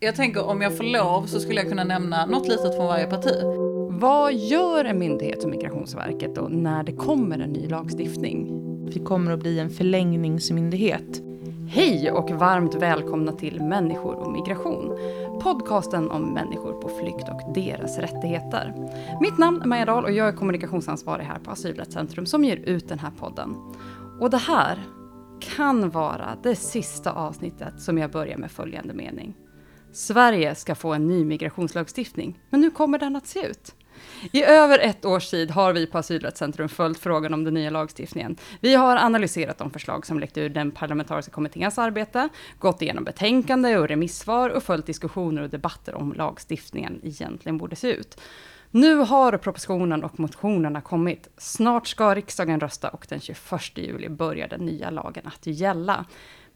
[0.00, 3.06] Jag tänker om jag får lov så skulle jag kunna nämna något litet från varje
[3.06, 3.34] parti.
[3.90, 8.48] Vad gör en myndighet som Migrationsverket då när det kommer en ny lagstiftning?
[8.90, 11.22] Vi kommer att bli en förlängningsmyndighet.
[11.68, 14.98] Hej och varmt välkomna till Människor och migration.
[15.42, 18.74] Podcasten om människor på flykt och deras rättigheter.
[19.20, 22.88] Mitt namn är Maja Dahl och jag är kommunikationsansvarig här på Asylrättscentrum som ger ut
[22.88, 23.56] den här podden.
[24.20, 24.78] Och det här
[25.56, 29.34] kan vara det sista avsnittet som jag börjar med följande mening.
[29.98, 33.74] Sverige ska få en ny migrationslagstiftning, men hur kommer den att se ut?
[34.32, 38.36] I över ett års tid har vi på Asylrättscentrum följt frågan om den nya lagstiftningen.
[38.60, 43.76] Vi har analyserat de förslag som läckt ur den parlamentariska kommitténs arbete, gått igenom betänkande
[43.78, 48.20] och remissvar och följt diskussioner och debatter om lagstiftningen egentligen borde se ut.
[48.70, 51.28] Nu har propositionen och motionerna kommit.
[51.36, 53.38] Snart ska riksdagen rösta och den 21
[53.74, 56.04] juli börjar den nya lagen att gälla.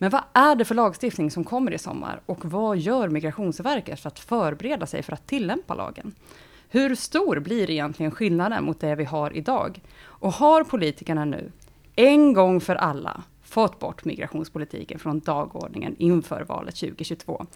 [0.02, 4.08] Men vad är det för lagstiftning som kommer i sommar och vad gör Migrationsverket för
[4.08, 6.14] att förbereda sig för att tillämpa lagen?
[6.68, 9.80] Hur stor blir egentligen skillnaden mot det vi har idag?
[10.02, 11.52] Och har politikerna nu,
[11.96, 17.46] en gång för alla, fått bort migrationspolitiken från dagordningen inför valet 2022.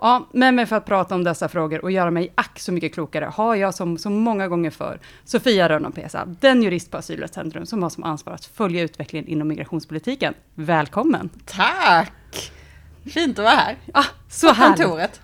[0.00, 2.94] Ja, med mig för att prata om dessa frågor och göra mig ack så mycket
[2.94, 7.82] klokare har jag som så många gånger för Sofia Rönnapesa, den jurist på Asylrättscentrum som
[7.82, 10.34] har som ansvar att följa utvecklingen inom migrationspolitiken.
[10.54, 11.30] Välkommen!
[11.46, 12.52] Tack!
[13.14, 13.76] Fint att vara här.
[13.94, 14.82] Ah, så på härligt!
[14.82, 15.20] kontoret.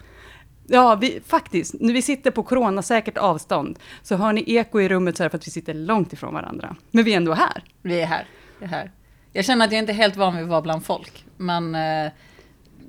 [0.66, 1.74] Ja, vi, faktiskt.
[1.80, 5.30] När vi sitter på coronasäkert avstånd, så hör ni eko i rummet så är det
[5.30, 6.76] för att vi sitter långt ifrån varandra.
[6.90, 7.64] Men vi är ändå här.
[7.82, 8.26] Vi är här.
[8.58, 8.90] Vi är här.
[9.32, 12.12] Jag känner att jag inte är helt van vid att vara bland folk, men eh,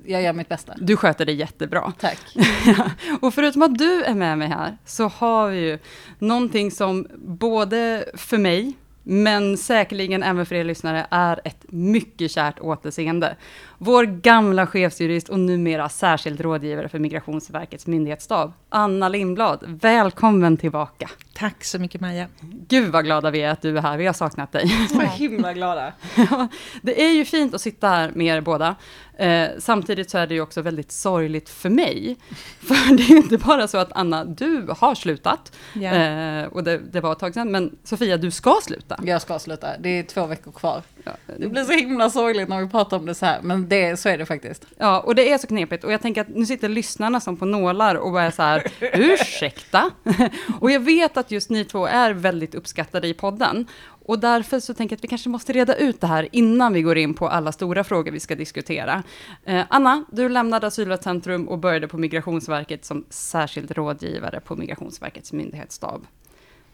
[0.04, 0.74] jag gör mitt bästa.
[0.76, 1.92] Du sköter det jättebra.
[1.98, 2.18] Tack.
[3.20, 5.78] och förutom att du är med mig här, så har vi ju
[6.18, 12.60] någonting som både för mig, men säkerligen även för er lyssnare, är ett mycket kärt
[12.60, 13.36] återseende.
[13.82, 19.64] Vår gamla chefsjurist och numera särskild rådgivare för Migrationsverkets myndighetsstab, Anna Lindblad.
[19.66, 21.10] Välkommen tillbaka.
[21.34, 22.26] Tack så mycket Maja.
[22.68, 24.68] Gud vad glada vi är att du är här, vi har saknat dig.
[24.90, 25.92] Så himla glada.
[26.16, 26.48] Ja,
[26.82, 28.76] det är ju fint att sitta här med er båda.
[29.16, 32.16] Eh, samtidigt så är det ju också väldigt sorgligt för mig.
[32.60, 35.56] För det är ju inte bara så att Anna, du har slutat.
[35.72, 35.90] Ja.
[35.90, 37.50] Eh, och det, det var ett tag sedan.
[37.50, 39.00] Men Sofia, du ska sluta.
[39.02, 40.82] Jag ska sluta, det är två veckor kvar.
[41.04, 43.96] Ja, Det blir så himla sorgligt när vi pratar om det så här, men det,
[44.00, 44.66] så är det faktiskt.
[44.78, 45.84] ja, och det är så knepigt.
[45.84, 49.90] Och jag tänker att nu sitter lyssnarna som på nålar och är så här, ursäkta?
[50.60, 53.66] och jag vet att just ni två är väldigt uppskattade i podden.
[54.04, 56.82] Och därför så tänker jag att vi kanske måste reda ut det här innan vi
[56.82, 59.02] går in på alla stora frågor vi ska diskutera.
[59.44, 66.06] Eh, Anna, du lämnade Asylrättscentrum och började på Migrationsverket som särskild rådgivare på Migrationsverkets myndighetsstab.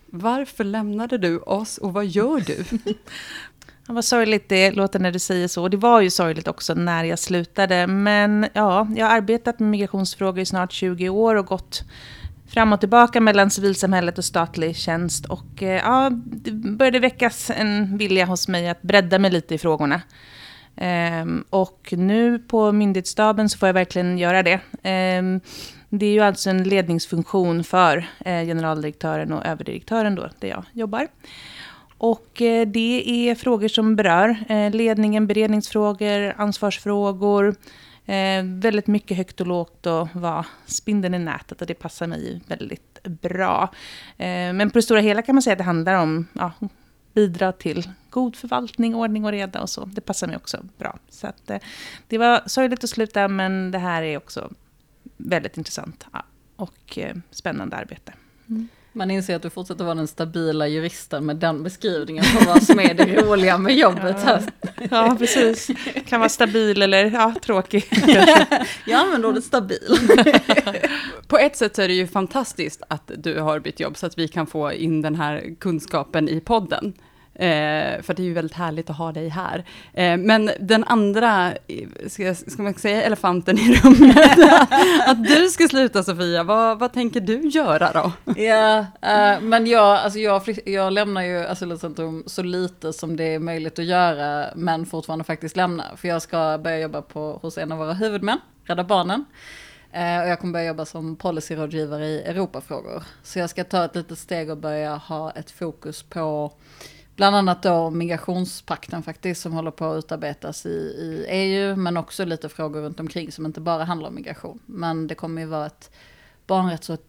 [0.06, 2.64] Varför lämnade du oss och vad gör du?
[3.89, 5.63] Ja, vad sorgligt det låter när du säger så.
[5.63, 7.87] Och det var ju sorgligt också när jag slutade.
[7.87, 11.85] Men ja, jag har arbetat med migrationsfrågor i snart 20 år och gått
[12.49, 15.27] fram och tillbaka mellan civilsamhället och statlig tjänst.
[15.27, 19.59] Och eh, ja, det började väckas en vilja hos mig att bredda mig lite i
[19.59, 20.03] frågorna.
[20.77, 24.61] Ehm, och nu på myndighetsstaben så får jag verkligen göra det.
[24.83, 25.41] Ehm,
[25.89, 31.09] det är ju alltså en ledningsfunktion för eh, generaldirektören och överdirektören då, där jag jobbar.
[31.99, 37.57] Och eh, det är frågor som berör eh, ledningen, beredningsfrågor, ansvarsfrågor.
[38.07, 42.41] Eh, väldigt mycket högt och lågt och vara spindeln i nätet och det passar mig
[42.47, 43.73] väldigt bra.
[44.17, 46.53] Men på det stora hela kan man säga att det handlar om ja,
[47.12, 49.85] bidra till god förvaltning, ordning och reda och så.
[49.85, 50.99] Det passar mig också bra.
[51.09, 51.51] Så att,
[52.09, 54.51] det var sorgligt att sluta men det här är också
[55.17, 56.06] väldigt intressant
[56.56, 56.99] och
[57.31, 58.12] spännande arbete.
[58.49, 58.69] Mm.
[58.97, 62.81] Man inser att du fortsätter vara den stabila juristen med den beskrivningen på vad som
[62.81, 64.23] är det roliga med jobbet.
[64.23, 64.43] här.
[64.91, 65.71] Ja, precis.
[66.07, 67.85] Kan vara stabil eller ja, tråkig.
[68.87, 69.99] Jag använder ordet stabil.
[71.27, 74.19] På ett sätt så är det ju fantastiskt att du har bytt jobb så att
[74.19, 76.95] vi kan få in den här kunskapen i podden.
[77.39, 79.65] Eh, för det är ju väldigt härligt att ha dig här.
[79.93, 81.53] Eh, men den andra,
[82.07, 84.17] ska, jag- ska man säga elefanten i rummet,
[85.07, 88.12] att du ska sluta Sofia, vad, vad tänker du göra då?
[88.43, 93.39] Ja, eh, men jag, alltså jag, jag lämnar ju Asylcentrum så lite som det är
[93.39, 95.85] möjligt att göra, men fortfarande faktiskt lämna.
[95.97, 99.25] För jag ska börja jobba på, hos en av våra huvudmän, Rädda Barnen.
[99.93, 103.03] Eh, och jag kommer börja jobba som policyrådgivare i Europafrågor.
[103.23, 106.53] Så jag ska ta ett litet steg och börja ha ett fokus på
[107.17, 112.25] bland annat då migrationspakten faktiskt som håller på att utarbetas i, i EU, men också
[112.25, 114.59] lite frågor runt omkring som inte bara handlar om migration.
[114.67, 115.91] Men det kommer ju vara ett
[116.47, 117.01] barnrätts och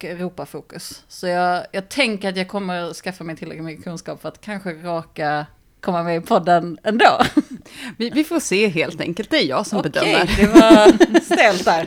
[0.00, 1.04] Europafokus.
[1.08, 4.72] Så jag, jag tänker att jag kommer skaffa mig tillräckligt mycket kunskap för att kanske
[4.72, 5.46] råka
[5.80, 7.18] komma med i podden ändå.
[7.96, 10.30] Vi, vi får se helt enkelt, det är jag som Okej, bedömer.
[10.36, 11.86] det var stelt där.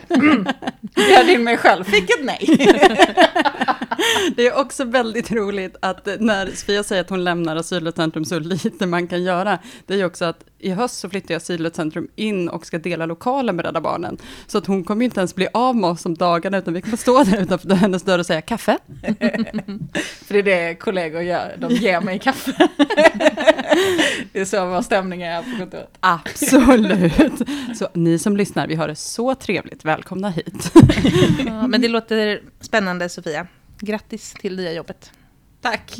[0.80, 2.38] Bjöd in mig själv, fick ett nej.
[4.36, 8.86] Det är också väldigt roligt att när Sofia säger att hon lämnar asylcentrum så lite
[8.86, 12.66] man kan göra, det är ju också att i höst så flyttar asylcentrum in och
[12.66, 14.18] ska dela lokalen med Rädda Barnen.
[14.46, 16.96] Så att hon kommer inte ens bli av med oss om dagarna, utan vi kommer
[16.96, 18.78] stå där utanför hennes dörr och säga kaffe.
[20.24, 22.68] För det är det kollegor gör, de ger mig kaffe.
[24.32, 25.98] Det är så vår stämning är på kontoret.
[26.00, 27.48] Absolut.
[27.74, 29.84] Så ni som lyssnar, vi har det så trevligt.
[29.84, 30.72] Välkomna hit.
[31.46, 33.46] Ja, men det låter spännande, Sofia.
[33.80, 35.12] Grattis till nya jobbet.
[35.60, 35.96] Tack.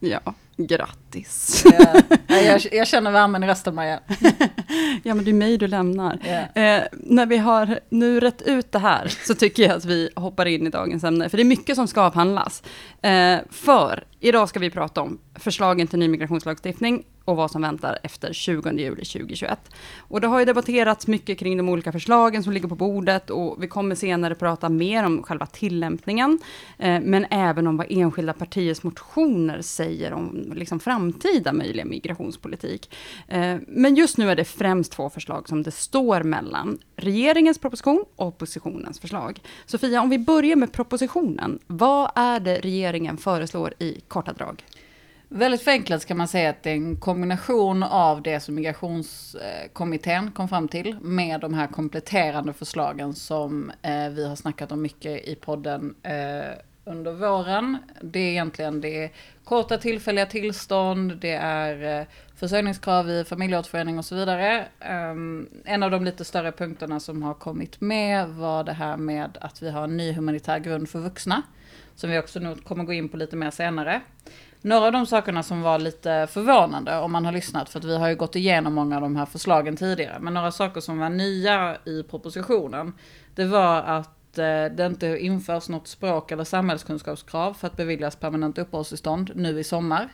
[0.00, 1.64] Ja, grattis.
[1.78, 2.02] Ja,
[2.40, 4.00] jag, jag känner värmen i rösten Maja.
[5.02, 6.18] Ja, men det är mig du lämnar.
[6.24, 6.62] Ja.
[6.62, 10.46] Eh, när vi har nu rätt ut det här så tycker jag att vi hoppar
[10.46, 12.62] in i dagens ämne, för det är mycket som ska avhandlas.
[13.02, 17.98] Eh, för idag ska vi prata om förslagen till ny migrationslagstiftning och vad som väntar
[18.02, 19.58] efter 20 juli 2021.
[19.98, 23.62] Och det har ju debatterats mycket kring de olika förslagen som ligger på bordet och
[23.62, 26.38] vi kommer senare prata mer om själva tillämpningen,
[26.78, 32.90] eh, men även om vad enskilda partiers motioner säger om liksom, framtida möjliga migrationspolitik.
[33.28, 36.78] Eh, men just nu är det främst två förslag som det står mellan.
[36.96, 39.40] Regeringens proposition och oppositionens förslag.
[39.66, 41.58] Sofia, om vi börjar med propositionen.
[41.66, 44.64] Vad är det regeringen föreslår i korta drag?
[45.28, 50.48] Väldigt förenklat kan man säga att det är en kombination av det som migrationskommittén kom
[50.48, 55.34] fram till med de här kompletterande förslagen som eh, vi har snackat om mycket i
[55.34, 57.78] podden eh, under våren.
[58.02, 59.10] Det är egentligen det är
[59.44, 62.06] korta tillfälliga tillstånd, det är eh,
[62.36, 64.66] försörjningskrav i familjeåterförening och så vidare.
[65.64, 69.62] En av de lite större punkterna som har kommit med var det här med att
[69.62, 71.42] vi har en ny humanitär grund för vuxna.
[71.94, 74.00] Som vi också nog kommer gå in på lite mer senare.
[74.66, 77.96] Några av de sakerna som var lite förvånande om man har lyssnat, för att vi
[77.96, 81.08] har ju gått igenom många av de här förslagen tidigare, men några saker som var
[81.10, 82.92] nya i propositionen,
[83.34, 88.58] det var att eh, det inte införs något språk eller samhällskunskapskrav för att beviljas permanent
[88.58, 90.08] uppehållstillstånd nu i sommar.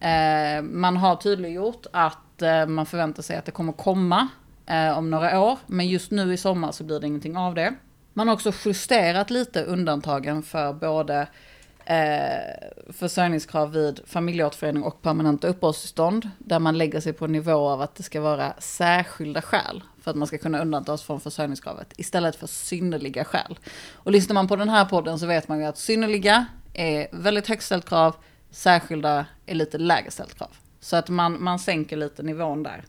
[0.00, 4.28] Eh, man har tydliggjort att eh, man förväntar sig att det kommer komma
[4.66, 7.74] eh, om några år, men just nu i sommar så blir det ingenting av det.
[8.12, 11.28] Man har också justerat lite undantagen för både
[11.86, 16.30] eh, försörjningskrav vid familjeåterförening och permanenta uppehållstillstånd.
[16.38, 20.10] Där man lägger sig på en nivå av att det ska vara särskilda skäl för
[20.10, 23.58] att man ska kunna undantas från försörjningskravet istället för synnerliga skäl.
[23.94, 27.48] Och lyssnar man på den här podden så vet man ju att synnerliga är väldigt
[27.48, 28.16] högt ställt krav,
[28.50, 30.50] särskilda är lite lägre ställt krav.
[30.80, 32.84] Så att man, man sänker lite nivån där.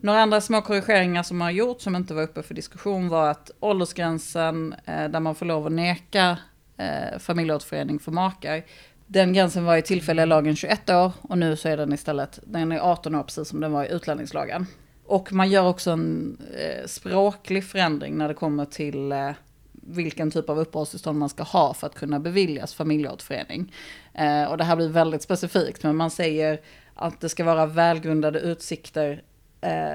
[0.00, 3.50] Några andra små korrigeringar som har gjorts som inte var uppe för diskussion var att
[3.60, 6.38] åldersgränsen eh, där man får lov att neka
[6.76, 8.64] eh, familjeåterförening för makar.
[9.06, 12.72] Den gränsen var i tillfälliga lagen 21 år och nu så är den istället, den
[12.72, 14.66] är 18 år precis som den var i utlänningslagen.
[15.04, 19.30] Och man gör också en eh, språklig förändring när det kommer till eh,
[19.72, 23.72] vilken typ av uppehållstillstånd man ska ha för att kunna beviljas familjeåterförening.
[24.14, 26.60] Eh, och det här blir väldigt specifikt, men man säger
[26.94, 29.22] att det ska vara välgrundade utsikter,
[29.60, 29.94] eh,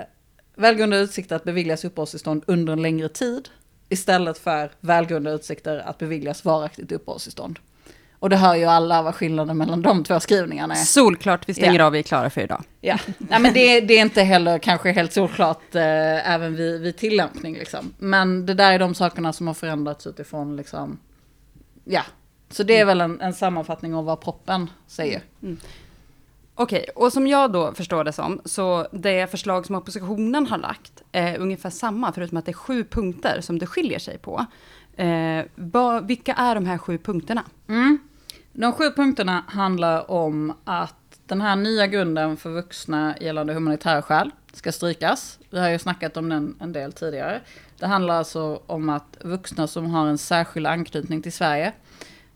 [0.56, 3.50] välgrundade utsikter att beviljas uppehållstillstånd under en längre tid,
[3.92, 7.60] istället för välgrundade utsikter att beviljas varaktigt uppehållstillstånd.
[8.20, 10.78] Och det hör ju alla vad skillnaden mellan de två skrivningarna är.
[10.78, 11.86] Solklart, vi stänger Ja.
[11.86, 12.64] av, vi är klara för idag.
[12.82, 16.98] Ja, Nej, men det, det är inte heller kanske helt solklart eh, även vid, vid
[16.98, 17.54] tillämpning.
[17.54, 17.94] Liksom.
[17.98, 21.00] Men det där är de sakerna som har förändrats utifrån, liksom,
[21.84, 22.02] ja.
[22.50, 25.22] Så det är väl en, en sammanfattning av vad proppen säger.
[26.62, 31.04] Okej, och som jag då förstår det som, så det förslag som oppositionen har lagt
[31.12, 34.46] är ungefär samma, förutom att det är sju punkter som det skiljer sig på.
[34.96, 37.44] Eh, vad, vilka är de här sju punkterna?
[37.68, 38.00] Mm.
[38.54, 44.32] De sju punkterna handlar om att den här nya grunden för vuxna gällande humanitära skäl
[44.54, 45.40] ska strykas.
[45.50, 47.42] Vi har ju snackat om den en del tidigare.
[47.80, 51.74] Det handlar alltså om att vuxna som har en särskild anknytning till Sverige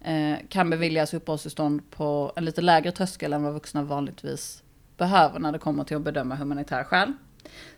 [0.06, 4.64] Eh, kan beviljas uppehållstillstånd på en lite lägre tröskel än vad vuxna vanligtvis
[4.98, 7.14] behöver när det kommer till att bedöma humanitära skäl.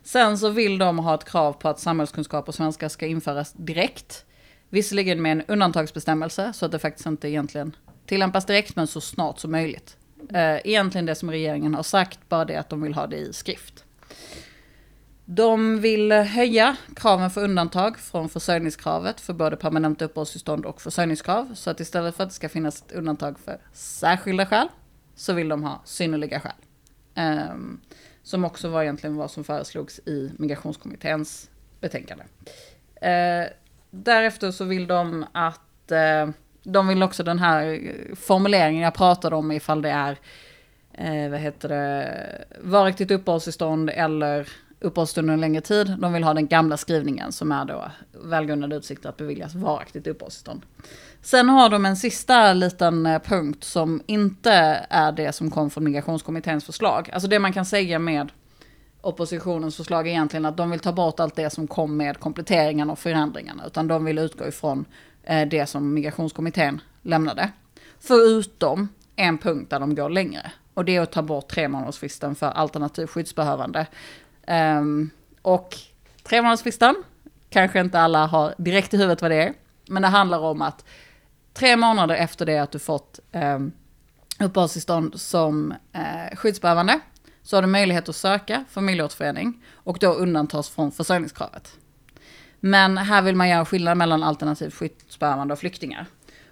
[0.03, 4.25] Sen så vill de ha ett krav på att samhällskunskap och svenska ska införas direkt.
[4.69, 9.39] Visserligen med en undantagsbestämmelse så att det faktiskt inte egentligen tillämpas direkt men så snart
[9.39, 9.97] som möjligt.
[10.29, 13.33] Eh, egentligen det som regeringen har sagt, bara det att de vill ha det i
[13.33, 13.85] skrift.
[15.29, 21.53] De vill höja kraven för undantag från försörjningskravet för både permanent uppehållstillstånd och försörjningskrav.
[21.53, 24.67] Så att istället för att det ska finnas ett undantag för särskilda skäl
[25.15, 26.51] så vill de ha synnerliga skäl.
[27.51, 27.81] Um,
[28.23, 32.23] som också var egentligen vad som föreslogs i migrationskommitténs betänkande.
[32.23, 33.49] Uh,
[33.91, 39.51] därefter så vill de att uh, de vill också den här formuleringen jag pratade om
[39.51, 40.11] ifall det är
[41.01, 44.47] uh, vad heter det, varaktigt uppehållstillstånd eller
[44.79, 45.95] uppehållstillstånd en längre tid.
[45.99, 50.61] De vill ha den gamla skrivningen som är då välgrundade utsikter att beviljas varaktigt uppehållstillstånd.
[51.21, 54.51] Sen har de en sista liten eh, punkt som inte
[54.89, 57.09] är det som kom från migrationskommitténs förslag.
[57.13, 58.31] Alltså det man kan säga med
[59.01, 62.91] oppositionens förslag är egentligen att de vill ta bort allt det som kom med kompletteringarna
[62.91, 63.63] och förändringarna.
[63.67, 64.85] Utan de vill utgå ifrån
[65.23, 67.49] eh, det som migrationskommittén lämnade.
[67.99, 70.51] Förutom en punkt där de går längre.
[70.73, 73.87] Och det är att ta bort tre månadersfristen för alternativ skyddsbehövande.
[74.47, 75.09] Um,
[75.41, 75.77] och
[76.23, 76.95] tre månadersfristen,
[77.49, 79.53] kanske inte alla har direkt i huvudet vad det är.
[79.87, 80.85] Men det handlar om att
[81.53, 83.71] tre månader efter det att du fått um,
[84.39, 86.99] uppehållstillstånd som uh, skyddsbehövande
[87.43, 91.77] så har du möjlighet att söka familjeåterförening och då undantas från försörjningskravet.
[92.59, 96.05] Men här vill man göra skillnad mellan alternativt skyddsbehövande och flyktingar.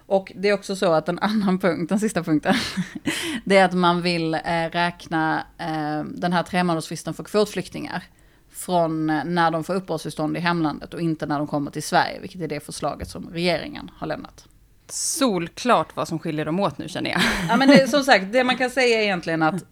[0.06, 2.54] Och det är också så att en annan punkt, den sista punkten,
[3.44, 4.40] det är att man vill eh,
[4.72, 8.02] räkna eh, den här tremånadersfristen för kvotflyktingar
[8.50, 12.20] från eh, när de får uppehållstillstånd i hemlandet och inte när de kommer till Sverige,
[12.20, 14.46] vilket är det förslaget som regeringen har lämnat.
[14.88, 17.20] Solklart vad som skiljer dem åt nu känner jag.
[17.48, 19.64] Ja men det, som sagt, det man kan säga är egentligen att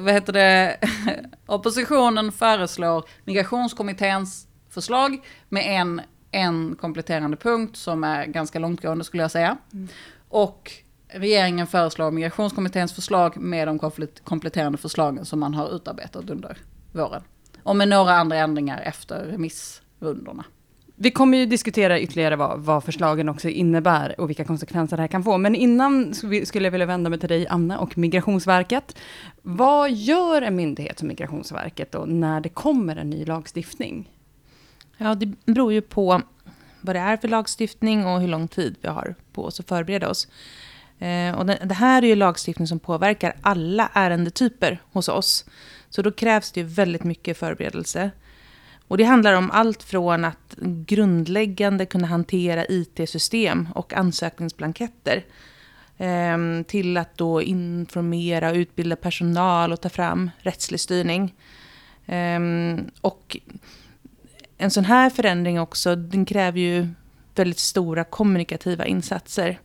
[0.00, 0.78] vad heter det,
[1.46, 6.00] oppositionen föreslår migrationskommitténs förslag med en,
[6.36, 9.56] en kompletterande punkt som är ganska långtgående skulle jag säga.
[9.72, 9.88] Mm.
[10.28, 10.72] Och
[11.08, 13.78] regeringen föreslår migrationskommitténs förslag med de
[14.24, 16.58] kompletterande förslagen som man har utarbetat under
[16.92, 17.22] våren.
[17.62, 20.44] Och med några andra ändringar efter remissrundorna.
[20.98, 25.08] Vi kommer ju diskutera ytterligare vad, vad, förslagen också innebär och vilka konsekvenser det här
[25.08, 25.38] kan få.
[25.38, 28.96] Men innan skulle jag vilja vända mig till dig, Anna, och Migrationsverket.
[29.42, 34.10] Vad gör en myndighet som Migrationsverket då när det kommer en ny lagstiftning?
[34.96, 36.22] Ja, det beror ju på
[36.80, 40.08] vad det är för lagstiftning och hur lång tid vi har på oss att förbereda
[40.08, 40.28] oss.
[40.98, 45.44] Eh, och det, här är ju lagstiftning som påverkar alla ärendetyper hos oss.
[45.88, 48.10] Så då krävs det ju väldigt mycket förberedelse.
[48.88, 50.54] Och det handlar om allt från att
[50.86, 55.24] grundläggande kunna hantera IT-system och ansökningsblanketter
[55.98, 61.34] ehm, till att då informera och utbilda personal och ta fram rättslig styrning.
[62.06, 63.36] Ehm, och
[64.58, 66.88] en sån här förändring också, den kräver ju
[67.34, 69.58] väldigt stora kommunikativa insatser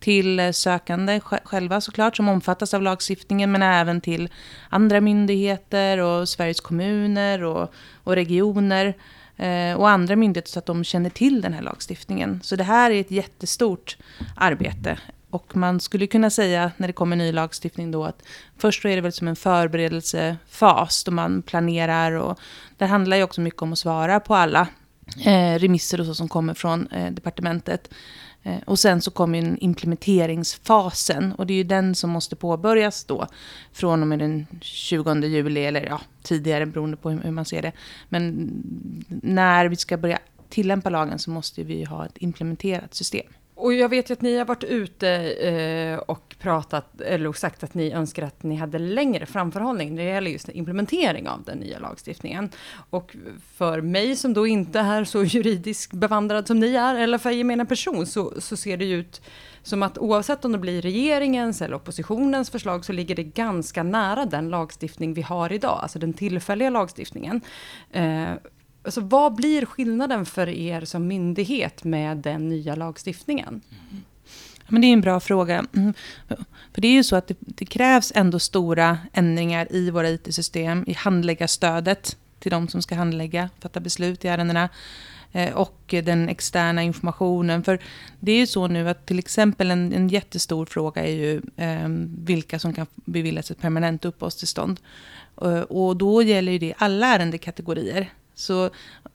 [0.00, 4.28] till eh, sökande själva såklart, som omfattas av lagstiftningen, men även till
[4.68, 7.72] andra myndigheter och Sveriges kommuner och,
[8.04, 8.94] och regioner
[9.36, 12.40] eh, och andra myndigheter så att de känner till den här lagstiftningen.
[12.42, 13.96] Så det här är ett jättestort
[14.36, 14.98] arbete.
[15.30, 18.22] Och man skulle kunna säga när det kommer ny lagstiftning då att
[18.56, 22.38] först då är det väl som en förberedelsefas då man planerar och
[22.78, 24.68] det handlar ju också mycket om att svara på alla
[25.24, 27.90] eh, remisser och så som kommer från eh, departementet.
[28.42, 33.26] Eh, och sen så kommer implementeringsfasen och det är ju den som måste påbörjas då
[33.72, 37.72] från och med den 20 juli eller ja, tidigare beroende på hur man ser det.
[38.08, 38.50] Men
[39.22, 40.18] när vi ska börja
[40.48, 43.26] tillämpa lagen så måste vi ha ett implementerat system.
[43.60, 47.74] Och jag vet ju att ni har varit ute eh, och pratat, eller sagt att
[47.74, 51.78] ni önskar att ni hade längre framförhållning när det gäller just implementering av den nya
[51.78, 52.50] lagstiftningen.
[52.90, 53.16] Och
[53.54, 57.66] för mig som då inte är så juridiskt bevandrad som ni är, eller för gemene
[57.66, 59.20] person, så, så ser det ju ut
[59.62, 64.24] som att oavsett om det blir regeringens eller oppositionens förslag så ligger det ganska nära
[64.24, 67.40] den lagstiftning vi har idag, alltså den tillfälliga lagstiftningen.
[67.92, 68.30] Eh,
[68.88, 73.48] Alltså, vad blir skillnaden för er som myndighet med den nya lagstiftningen?
[73.48, 74.04] Mm.
[74.68, 75.66] Men det är en bra fråga.
[75.76, 75.94] Mm.
[76.74, 80.84] För det är ju så att det, det krävs ändå stora ändringar i våra IT-system,
[80.86, 84.68] i handläggarstödet till de som ska handlägga, fatta beslut i ärendena
[85.32, 87.64] eh, och den externa informationen.
[87.64, 87.78] För
[88.20, 91.88] det är ju så nu att till exempel en, en jättestor fråga är ju eh,
[92.24, 94.80] vilka som kan beviljas ett permanent uppehållstillstånd.
[95.42, 98.12] Eh, och då gäller ju det alla ärendekategorier.
[98.38, 98.70] Så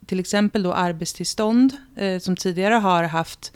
[0.05, 3.53] till exempel då arbetstillstånd, eh, som tidigare har haft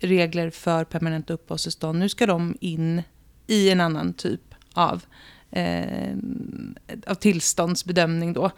[0.00, 1.98] regler för permanent uppehållstillstånd.
[1.98, 3.02] Nu ska de in
[3.46, 4.40] i en annan typ
[4.74, 5.04] av,
[5.50, 6.16] eh,
[7.06, 8.32] av tillståndsbedömning.
[8.32, 8.50] Då.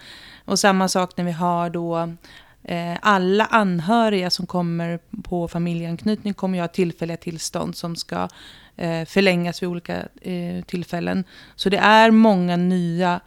[0.45, 2.15] Och samma sak när vi har då
[2.63, 8.29] eh, alla anhöriga som kommer på familjeanknytning kommer ju ha tillfälliga tillstånd som ska
[8.77, 11.25] eh, förlängas vid olika eh, tillfällen.
[11.57, 13.21] Så det är många nya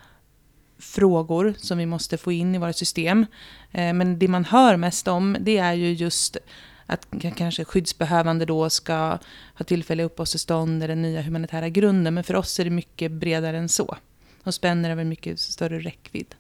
[0.79, 3.25] frågor som vi måste få in i våra system.
[3.71, 6.37] Eh, men det man hör mest om det är ju just
[6.85, 7.07] att
[7.37, 9.17] kanske skyddsbehövande då ska
[9.53, 12.13] ha tillfälliga uppehållstillstånd eller den nya humanitära grunden.
[12.13, 13.97] Men för oss är det mycket bredare än så
[14.43, 16.35] och spänner över mycket större räckvidd.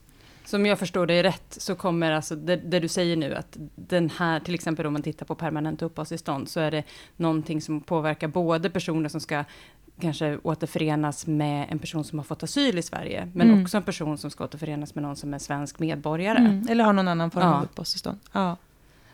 [0.45, 4.09] Som jag förstår dig rätt så kommer alltså det, det, du säger nu att den
[4.09, 6.83] här, till exempel om man tittar på permanent uppehållstillstånd så är det
[7.15, 9.43] någonting som påverkar både personer som ska
[10.01, 13.63] kanske återförenas med en person som har fått asyl i Sverige, men Mm.
[13.63, 16.37] också en person som ska återförenas med någon som är svensk medborgare.
[16.37, 17.53] Mm, eller har någon annan form Ja.
[17.53, 18.19] av uppehållstillstånd.
[18.31, 18.57] Ja.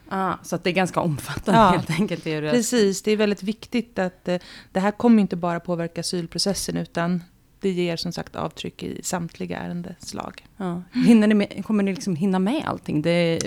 [0.09, 1.69] Ah, så att det är ganska omfattande Ja.
[1.69, 2.23] helt enkelt.
[2.23, 2.51] Det.
[2.51, 4.37] Precis, det är väldigt viktigt att eh,
[4.71, 7.23] det här kommer inte bara påverka asylprocessen utan
[7.63, 10.45] det ger som sagt avtryck i samtliga ärendeslag.
[10.57, 10.83] Ja.
[10.93, 13.01] Hinner ni med, kommer ni liksom hinna med allting?
[13.01, 13.39] Det,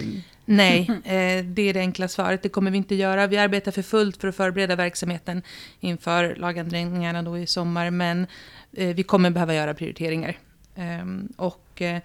[0.44, 2.42] Nej, eh, det är det enkla svaret.
[2.42, 3.26] Det kommer vi inte göra.
[3.26, 5.42] Vi arbetar för fullt för att förbereda verksamheten
[5.80, 7.90] inför lagändringarna då i sommar.
[7.90, 8.26] Men
[8.72, 10.38] eh, vi kommer behöva göra prioriteringar.
[10.74, 12.00] Ehm, och eh,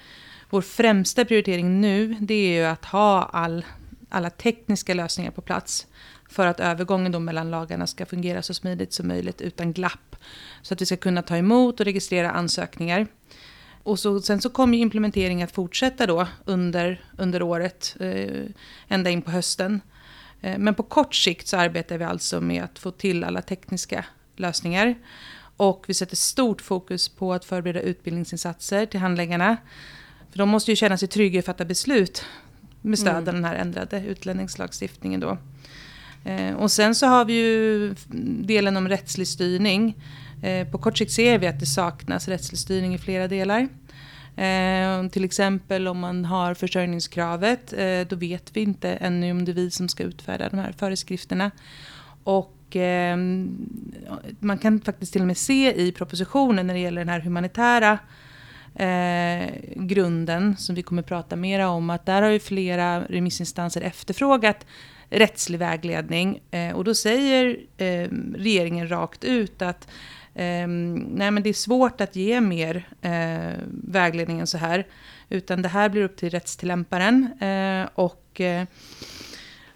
[0.50, 3.66] vår främsta prioritering nu, det är ju att ha all,
[4.10, 5.88] alla tekniska lösningar på plats.
[6.32, 10.16] För att övergången då mellan lagarna ska fungera så smidigt som möjligt utan glapp.
[10.62, 13.08] Så att vi ska kunna ta emot och registrera ansökningar.
[13.84, 18.46] Och så, sen så kommer implementeringen att fortsätta då under, under året, eh,
[18.88, 19.82] ända in på hösten.
[20.42, 24.06] Eh, men på kort sikt så arbetar vi alltså med att få till alla tekniska
[24.36, 24.96] lösningar.
[25.58, 29.58] Och vi sätter stort fokus på att förbereda utbildningsinsatser till handläggarna.
[30.32, 32.26] För de måste ju känna sig trygga och fatta beslut
[32.82, 35.38] med stöd av den här ändrade utlänningslagstiftningen då.
[36.24, 37.96] Eh, och sen så har vi ju
[38.44, 39.96] delen om rättslig styrning.
[40.44, 43.68] Eh, på kort sikt ser vi att det saknas rättslig styrning i flera delar.
[44.36, 49.52] Eh, till exempel om man har försörjningskravet, eh, då vet vi inte ännu om det
[49.52, 51.52] är vi som ska utfärda de här föreskrifterna.
[52.24, 53.18] Och eh,
[54.40, 58.00] man kan faktiskt till och med se i propositionen när det gäller den här humanitära
[58.76, 64.66] eh, grunden som vi kommer prata mera om att där har ju flera remissinstanser efterfrågat
[65.12, 66.42] rättslig vägledning.
[66.52, 69.88] Eh, och då säger eh, regeringen rakt ut att
[70.36, 74.88] eh, nej men det är svårt att ge mer eh, vägledning än så här
[75.30, 78.66] utan det här blir upp till rättstillämparen eh, och eh,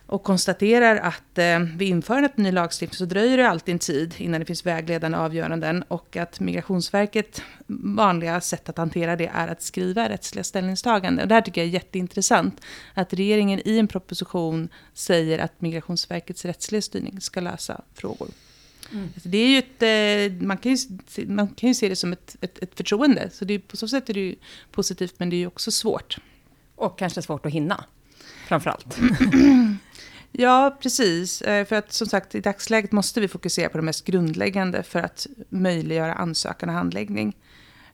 [0.08, 4.14] och konstaterar att eh, vid införandet av ny lagstiftning så dröjer det alltid en tid
[4.18, 9.62] innan det finns vägledande avgöranden och att Migrationsverket vanliga sätt att hantera det är att
[9.62, 11.24] skriva rättsliga ställningstaganden.
[11.24, 12.62] Och det här tycker jag är jätteintressant,
[12.94, 18.30] att regeringen i en proposition säger att Migrationsverkets rättsliga styrning ska lösa frågor.
[19.14, 20.78] Alltså det är ju ett, eh, man, kan ju,
[21.28, 24.10] man kan ju se det som ett, ett, ett förtroende, så det på så sätt
[24.10, 24.36] är det ju
[24.72, 26.18] positivt, men det är ju också svårt.
[26.76, 27.86] och kanske svårt att hinna,
[28.48, 28.98] framförallt.
[30.38, 31.42] Ja, precis.
[31.42, 35.00] Eh, för att som sagt, i dagsläget måste vi fokusera på det mest grundläggande för
[35.00, 37.36] att möjliggöra ansökan och handläggning.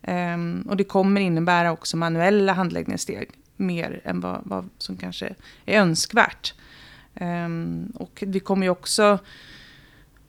[0.01, 5.35] Ehm, och det kommer innebära också manuella handläggningssteg mer än vad, vad som kanske
[5.65, 6.53] är önskvärt.
[7.15, 9.19] Ehm, och vi kommer ju också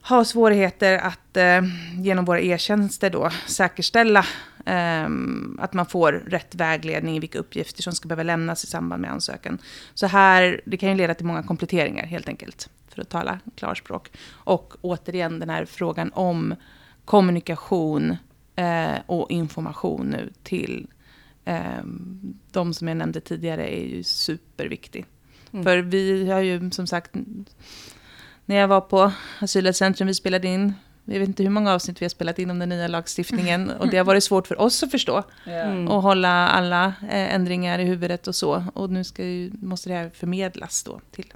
[0.02, 1.62] ha svårigheter att eh,
[1.98, 4.26] genom våra e-tjänster då säkerställa
[4.66, 9.02] ehm, att man får rätt vägledning i vilka uppgifter som ska behöva lämnas i samband
[9.02, 9.58] med ansökan.
[9.94, 14.10] Så här, det kan ju leda till många kompletteringar helt enkelt, för att tala klarspråk.
[14.30, 16.54] Och återigen den här frågan om
[17.04, 18.16] kommunikation
[18.56, 20.86] eh, och information nu till
[21.44, 21.84] eh,
[22.50, 25.06] de som jag nämnde tidigare är ju superviktig.
[25.52, 25.64] Mm.
[25.64, 27.10] För vi har ju som sagt,
[28.52, 32.04] när jag var på Asylrättscentrum, vi spelade in, jag vet inte hur många avsnitt vi
[32.04, 34.90] har spelat in om den nya lagstiftningen och det har varit svårt för oss att
[34.90, 35.88] förstå Mm.
[35.88, 38.64] och hålla alla eh, ändringar i huvudet och så.
[38.74, 41.32] Och nu ska ju, måste det här förmedlas då till,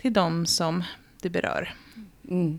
[0.00, 0.84] till de som
[1.22, 1.74] det berör.
[2.30, 2.58] Mm.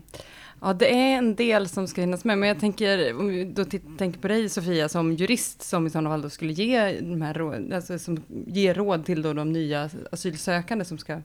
[0.60, 3.64] Ja, det är en del som ska hinnas med, men jag tänker, om vi då
[3.98, 7.34] tänker på dig Sofia som jurist som i sådana fall då skulle ge, de här
[7.34, 11.20] råd, alltså, som ger råd till då de nya asylsökande som ska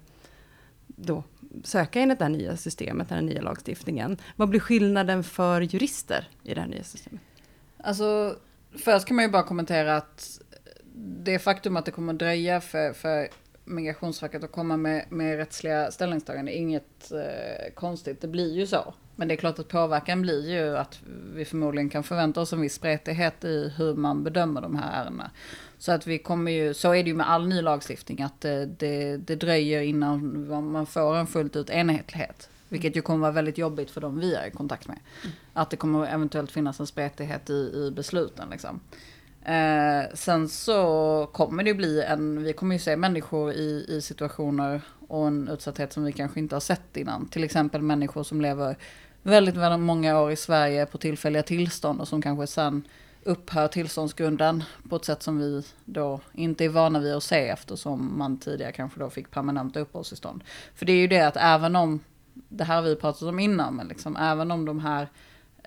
[1.04, 1.24] då
[1.63, 4.18] söka enligt det här nya systemet, den här nya lagstiftningen.
[4.36, 7.22] Vad blir skillnaden för jurister i det här nya systemet?
[7.78, 8.36] Alltså,
[8.78, 10.42] först kan man ju bara kommentera att
[10.96, 13.28] det faktum att det kommer dröja för, för
[13.66, 18.22] Migrationsverket att komma med, med rättsliga ställningstaganden är inget eh, konstigt.
[18.22, 18.94] Det blir ju så.
[19.15, 20.99] Men det är klart att påverkan blir ju att
[21.36, 25.32] vi förmodligen kan förvänta oss en viss spretighet i hur man bedömer de här ärendena.
[25.78, 28.65] Så att vi kommer ju, så är det ju med all ny lagstiftning, att det,
[28.65, 32.49] det, det dröjer innan man får en fullt ut enhetlighet.
[32.69, 34.99] Vilket ju kommer vara väldigt jobbigt för dem vi är i kontakt med.
[35.54, 38.49] Att det kommer eventuellt finnas en spretighet i, i besluten.
[38.49, 38.80] Liksom.
[39.45, 44.82] Eh, sen så kommer det bli en, vi kommer ju se människor i, i situationer
[45.08, 47.27] och en utsatthet som vi kanske inte har sett innan.
[47.27, 48.77] Till exempel människor som lever
[49.23, 52.88] väldigt, väldigt många år i Sverige på tillfälliga tillstånd och som kanske sen
[53.23, 58.17] upphör tillståndsgrunden på ett sätt som vi då inte är vana vid att se eftersom
[58.17, 60.43] man tidigare kanske då fick permanenta uppehållstillstånd.
[60.75, 61.99] För det är ju det att även om,
[62.34, 65.08] det här har vi pratat om innan, men liksom även om de här eh,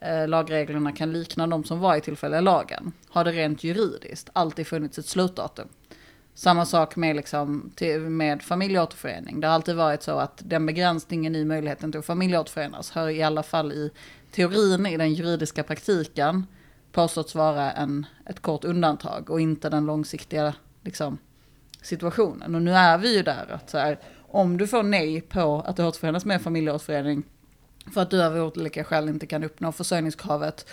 [0.02, 4.66] Eh, lagreglerna kan likna de som var i tillfälliga lagen, har det rent juridiskt alltid
[4.66, 5.68] funnits ett slutdatum.
[6.35, 7.72] Samma sak med, liksom,
[8.09, 9.40] med familjeåterförening.
[9.40, 13.22] Det har alltid varit så att den begränsningen i möjligheten till att familjeåterförenas hör i
[13.22, 13.90] alla fall i
[14.30, 16.46] teorin, i den juridiska praktiken,
[16.92, 21.18] påståtts vara en, ett kort undantag och inte den långsiktiga liksom,
[21.82, 22.54] situationen.
[22.54, 25.80] Och nu är vi ju där att så här, om du får nej på att
[25.80, 27.22] återförenas med familjeåterförening
[27.92, 30.66] för att du av olika skäl inte kan uppnå försörjningskravet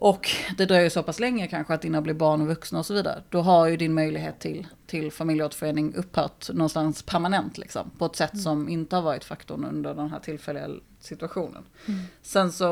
[0.00, 2.94] och det dröjer så pass länge kanske att dina blir barn och vuxna och så
[2.94, 3.22] vidare.
[3.28, 7.90] Då har ju din möjlighet till, till familjeåterförening upphört någonstans permanent liksom.
[7.98, 8.42] På ett sätt mm.
[8.42, 10.68] som inte har varit faktorn under den här tillfälliga
[11.00, 11.64] situationen.
[11.88, 12.00] Mm.
[12.22, 12.66] Sen så,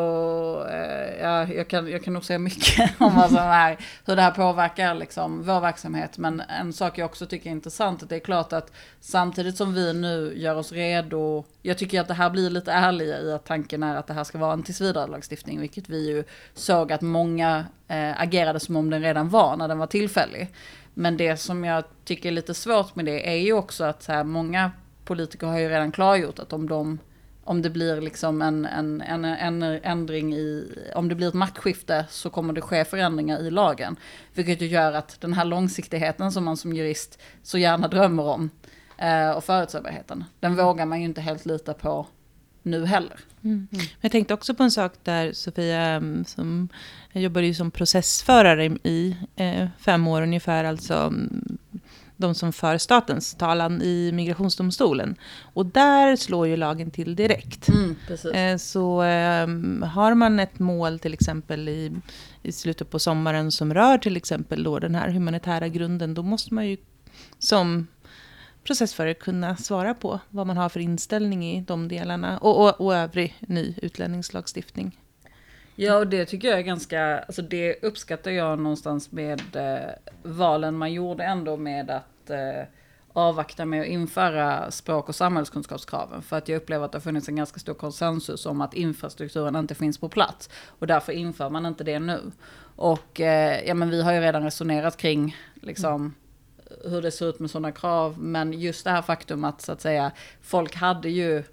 [0.70, 4.22] eh, ja, jag, kan, jag kan nog säga mycket om vad som är, hur det
[4.22, 6.18] här påverkar liksom, vår verksamhet.
[6.18, 9.92] Men en sak jag också tycker är intressant, det är klart att samtidigt som vi
[9.92, 13.82] nu gör oss redo, jag tycker att det här blir lite ärliga i att tanken
[13.82, 17.64] är att det här ska vara en tillsvidare lagstiftning, vilket vi ju såg att många
[17.88, 20.48] eh, agerade som om den redan var när den var tillfällig.
[20.94, 24.12] Men det som jag tycker är lite svårt med det är ju också att så
[24.12, 24.70] här, många
[25.04, 26.98] politiker har ju redan klargjort att om de
[27.46, 32.06] om det blir liksom en, en, en, en ändring i, om det blir ett maktskifte
[32.10, 33.96] så kommer det ske förändringar i lagen.
[34.34, 38.50] Vilket ju gör att den här långsiktigheten som man som jurist så gärna drömmer om
[38.98, 42.06] eh, och förutsägbarheten, den vågar man ju inte helt lita på
[42.62, 43.20] nu heller.
[43.44, 43.68] Mm.
[43.72, 43.86] Mm.
[44.00, 46.68] Jag tänkte också på en sak där Sofia, mm, som
[47.12, 51.55] jag jobbade ju som processförare i eh, fem år ungefär, alltså mm,
[52.16, 55.16] de som för statens talan i migrationsdomstolen.
[55.54, 57.68] Och där slår ju lagen till direkt.
[57.68, 57.96] Mm,
[58.34, 59.48] eh, så eh,
[59.88, 61.92] har man ett mål till exempel i,
[62.42, 66.54] i slutet på sommaren som rör till exempel då den här humanitära grunden, då måste
[66.54, 66.76] man ju
[67.38, 67.86] som
[68.64, 72.94] processförare kunna svara på vad man har för inställning i de delarna och, och, och
[72.94, 74.98] övrig ny utlänningslagstiftning.
[75.78, 79.90] Ja, och det tycker jag är ganska, alltså det uppskattar jag någonstans med eh,
[80.22, 82.62] valen man gjorde ändå med att eh,
[83.12, 86.22] avvakta med att införa språk och samhällskunskapskraven.
[86.22, 89.56] För att jag upplever att det har funnits en ganska stor konsensus om att infrastrukturen
[89.56, 90.50] inte finns på plats.
[90.66, 92.20] Och därför inför man inte det nu.
[92.76, 96.14] Och eh, ja, men vi har ju redan resonerat kring liksom,
[96.84, 98.18] hur det ser ut med sådana krav.
[98.18, 100.12] Men just det här faktum att så att säga
[100.42, 101.44] folk hade ju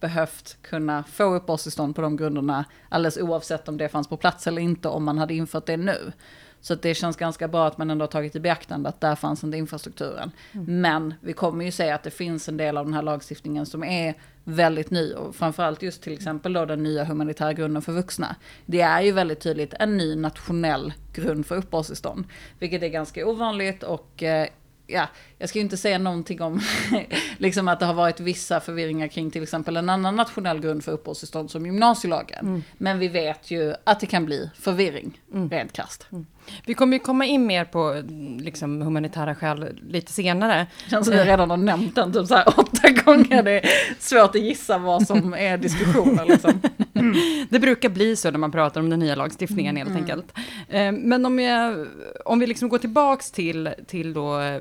[0.00, 4.62] behövt kunna få uppehållstillstånd på de grunderna alldeles oavsett om det fanns på plats eller
[4.62, 6.12] inte om man hade infört det nu.
[6.60, 9.44] Så det känns ganska bra att man ändå har tagit i beaktande att där fanns
[9.44, 10.30] inte infrastrukturen.
[10.52, 10.80] Mm.
[10.80, 13.84] Men vi kommer ju säga att det finns en del av den här lagstiftningen som
[13.84, 18.36] är väldigt ny och framförallt just till exempel då den nya humanitära grunden för vuxna.
[18.66, 22.24] Det är ju väldigt tydligt en ny nationell grund för uppehållstillstånd,
[22.58, 24.48] vilket är ganska ovanligt och eh,
[24.86, 25.08] ja,
[25.40, 26.60] jag ska ju inte säga någonting om
[27.38, 30.92] liksom att det har varit vissa förvirringar kring till exempel en annan nationell grund för
[30.92, 32.46] uppehållstillstånd som gymnasielagen.
[32.46, 32.62] Mm.
[32.78, 35.50] Men vi vet ju att det kan bli förvirring, mm.
[35.50, 36.06] rent krasst.
[36.12, 36.26] Mm.
[36.66, 38.02] Vi kommer ju komma in mer på
[38.38, 40.66] liksom, humanitära skäl lite senare.
[40.84, 43.42] Det känns som vi redan har nämnt den typ så här åtta gånger.
[43.42, 46.24] Det är svårt att gissa vad som är diskussioner.
[46.24, 46.60] Liksom.
[46.94, 47.46] Mm.
[47.50, 50.02] Det brukar bli så när man pratar om den nya lagstiftningen helt mm.
[50.02, 50.32] enkelt.
[50.68, 51.86] Eh, men om, jag,
[52.24, 54.60] om vi liksom går tillbaks till, till då eh,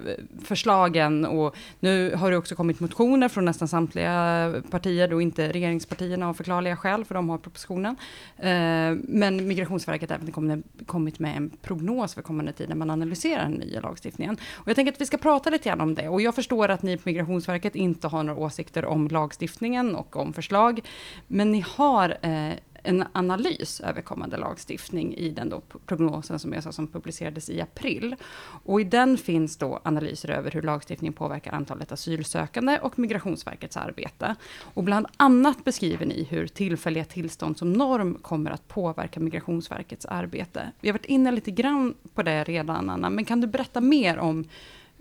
[0.70, 6.30] förslagen och nu har det också kommit motioner från nästan samtliga partier, då inte regeringspartierna
[6.30, 7.96] av förklarliga skäl, för de har propositionen.
[8.38, 13.44] Eh, men Migrationsverket har även kommit med en prognos för kommande tid när man analyserar
[13.44, 14.38] den nya lagstiftningen.
[14.56, 16.10] Och jag tänker att vi ska prata lite grann om det.
[16.10, 20.34] Och jag förstår att ni på Migrationsverket inte har några åsikter om lagstiftningen och om
[20.34, 20.82] förslag.
[21.28, 26.64] Men ni har eh, en analys över kommande lagstiftning i den då prognosen som jag
[26.64, 28.16] sa som publicerades i april.
[28.64, 34.36] Och i den finns då analyser över hur lagstiftningen påverkar antalet asylsökande och Migrationsverkets arbete.
[34.62, 40.72] Och bland annat beskriver ni hur tillfälliga tillstånd som norm kommer att påverka Migrationsverkets arbete.
[40.82, 44.18] Vi har varit inne lite grann på det redan Anna, men kan du berätta mer
[44.18, 44.46] om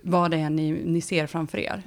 [0.03, 1.83] vad det är ni, ni ser framför er?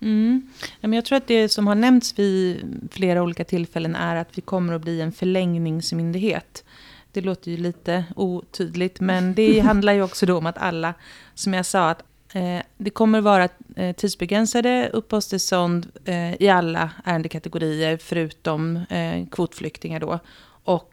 [0.00, 0.50] Mm.
[0.80, 4.72] Jag tror att det som har nämnts vid flera olika tillfällen är att vi kommer
[4.72, 6.64] att bli en förlängningsmyndighet.
[7.12, 10.94] Det låter ju lite otydligt, men det handlar ju också då om att alla,
[11.34, 12.02] som jag sa, att
[12.32, 20.00] eh, det kommer att vara eh, tidsbegränsade uppehållstillstånd eh, i alla ärendekategorier, förutom eh, kvotflyktingar
[20.00, 20.18] då.
[20.66, 20.90] Och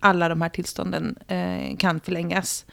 [0.00, 1.18] alla de här tillstånden
[1.78, 2.64] kan förlängas.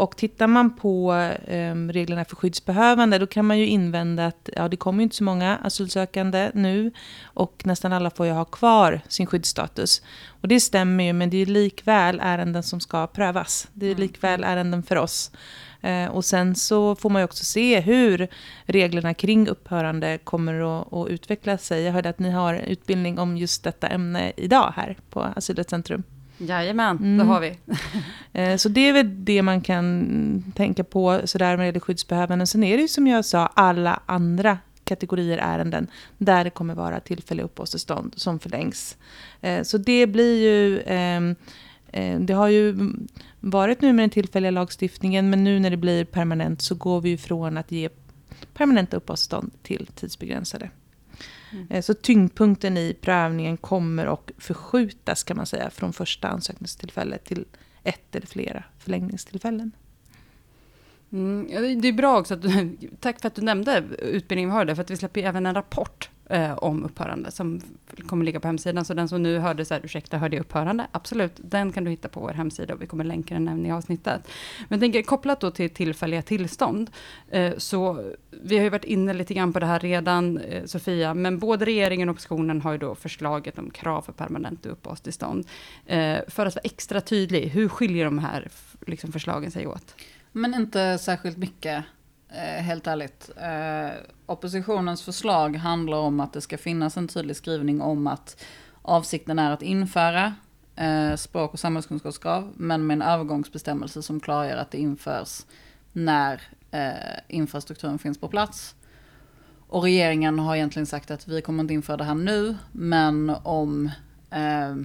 [0.00, 1.12] Och tittar man på
[1.46, 5.16] eh, reglerna för skyddsbehövande, då kan man ju invända att ja, det kommer ju inte
[5.16, 6.92] så många asylsökande nu
[7.24, 10.02] och nästan alla får ju ha kvar sin skyddsstatus.
[10.40, 13.68] Och det stämmer ju, men det är likväl ärenden som ska prövas.
[13.72, 14.00] Det är mm.
[14.00, 15.30] likväl ärenden för oss.
[15.80, 18.28] Eh, och sen så får man ju också se hur
[18.64, 21.82] reglerna kring upphörande kommer att, att utveckla sig.
[21.82, 26.02] Jag hörde att ni har utbildning om just detta ämne idag här på Asylrättscentrum.
[26.40, 27.18] Jajamän, Mm.
[27.18, 27.58] det har vi.
[28.32, 32.46] Eh, Så det är väl det man kan tänka på sådär med det skyddsbehövande.
[32.46, 35.86] Sen är det ju som jag sa alla andra kategorier ärenden
[36.18, 38.96] där det kommer vara tillfälliga uppehållstillstånd som förlängs.
[39.40, 40.80] Eh, Så det blir ju...
[40.86, 41.34] ehm,
[41.92, 42.90] eh, Det har ju
[43.40, 47.08] varit nu med den tillfälliga lagstiftningen men nu när det blir permanent så går vi
[47.10, 47.88] ju från att ge
[48.54, 50.70] permanenta uppehållstillstånd till tidsbegränsade.
[51.52, 51.82] Mm.
[51.82, 57.44] Så tyngdpunkten i prövningen kommer att förskjutas kan man säga från första ansökningstillfället till
[57.82, 59.72] ett eller flera förlängningstillfällen.
[61.12, 64.58] Mm, det är bra också att du, tack för att du nämnde utbildningen vi har
[64.58, 67.60] hörde, för att vi släpper ju även en rapport eh, om upphörande som
[68.06, 68.84] kommer ligga på hemsidan.
[68.84, 70.86] Så den som nu hörde så här, ursäkta, hörde jag upphörande?
[70.92, 73.72] Absolut, den kan du hitta på vår hemsida och vi kommer länka den även i
[73.72, 74.28] avsnittet.
[74.68, 76.90] Men jag tänker kopplat då till tillfälliga tillstånd,
[77.30, 81.14] eh, så vi har ju varit inne lite grann på det här redan, eh, Sofia,
[81.14, 85.46] men både regeringen och oppositionen har ju då förslaget om krav för permanent uppehållstillstånd.
[85.86, 88.48] Eh, för att vara extra tydlig, hur skiljer de här
[88.86, 89.94] liksom, förslagen sig åt?
[90.32, 91.84] Men inte särskilt mycket,
[92.32, 93.30] Eh, helt ärligt.
[93.36, 98.44] Eh, oppositionens förslag handlar om att det ska finnas en tydlig skrivning om att
[98.82, 100.34] avsikten är att införa
[100.76, 105.46] eh, språk och samhällskunskapskrav, men med en övergångsbestämmelse som klargör att det införs
[105.92, 106.42] när
[107.28, 108.74] infrastrukturen finns på plats.
[109.68, 113.90] Och regeringen har egentligen sagt att vi kommer inte införa det här nu, men om
[114.30, 114.76] eh,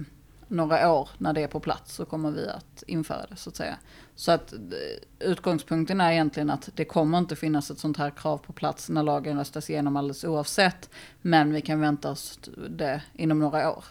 [0.48, 3.56] några år när det är på plats så kommer vi att införa det så att
[3.56, 3.76] säga.
[4.14, 4.58] Så att eh,
[5.18, 9.02] utgångspunkten är egentligen att det kommer inte finnas ett sånt här krav på plats när
[9.02, 10.90] lagen röstas igenom alldeles oavsett.
[11.22, 13.84] Men vi kan vänta oss det inom några år.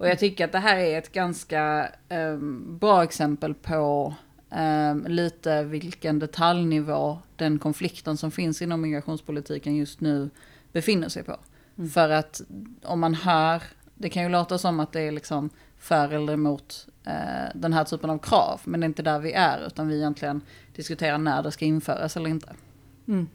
[0.00, 2.36] Och jag tycker att det här är ett ganska eh,
[2.80, 4.14] bra exempel på
[4.50, 10.30] eh, lite vilken detaljnivå den konflikten som finns inom migrationspolitiken just nu
[10.72, 11.36] befinner sig på.
[11.78, 11.90] Mm.
[11.90, 12.42] För att
[12.82, 13.62] om man hör,
[13.94, 17.84] det kan ju låta som att det är liksom för eller emot eh, den här
[17.84, 18.60] typen av krav.
[18.64, 20.40] Men det är inte där vi är, utan vi egentligen
[20.76, 22.52] diskuterar när det ska införas eller inte.
[23.08, 23.28] Mm.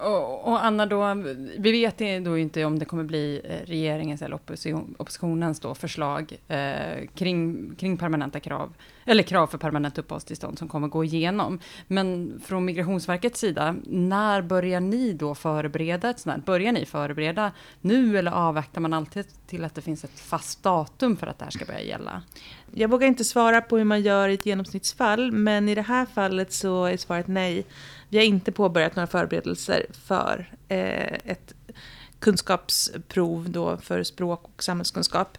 [0.00, 1.14] Och, och Anna, då,
[1.58, 6.36] vi vet då inte om det kommer bli eh, regeringens eller opposition, oppositionens då förslag
[6.48, 11.58] eh, kring, kring permanenta krav, eller krav för permanent uppehållstillstånd som kommer gå igenom.
[11.86, 16.42] Men från Migrationsverkets sida, när börjar ni då förbereda ett sånt här?
[16.42, 21.16] Börjar ni förbereda nu eller avvaktar man alltid till att det finns ett fast datum
[21.16, 22.22] för att det här ska börja gälla?
[22.72, 26.06] Jag vågar inte svara på hur man gör i ett genomsnittsfall, men i det här
[26.06, 27.64] fallet så är svaret nej.
[28.10, 31.52] Vi har inte påbörjat några förberedelser för eh, ett
[32.18, 35.38] kunskapsprov då för språk och samhällskunskap.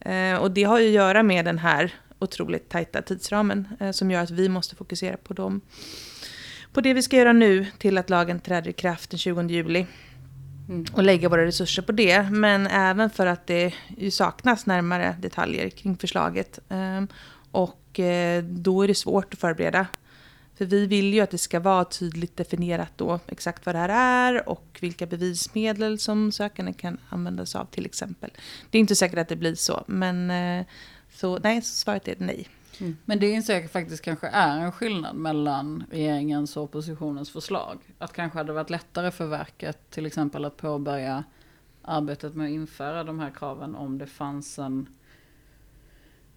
[0.00, 4.10] Eh, och det har ju att göra med den här otroligt tajta tidsramen eh, som
[4.10, 5.60] gör att vi måste fokusera på dem.
[6.72, 9.86] På det vi ska göra nu till att lagen träder i kraft den 20 juli
[10.68, 10.84] Mm.
[10.92, 12.22] och lägga våra resurser på det.
[12.22, 13.72] Men även för att det
[14.12, 16.58] saknas närmare detaljer kring förslaget.
[16.68, 17.08] Ehm,
[17.50, 18.00] Och
[18.42, 19.86] då är det svårt att förbereda.
[20.60, 23.88] För vi vill ju att det ska vara tydligt definierat då exakt vad det här
[23.88, 28.30] är och vilka bevismedel som sökanden kan använda sig av till exempel.
[28.70, 30.66] Det är inte säkert att det blir så, men eh,
[31.12, 32.48] så nej, så svaret är nej.
[32.80, 32.96] Mm.
[33.04, 37.78] Men det inser jag faktiskt kanske är en skillnad mellan regeringens och oppositionens förslag.
[37.98, 41.24] Att kanske hade varit lättare för verket till exempel att påbörja
[41.82, 44.86] arbetet med att införa de här kraven om det fanns en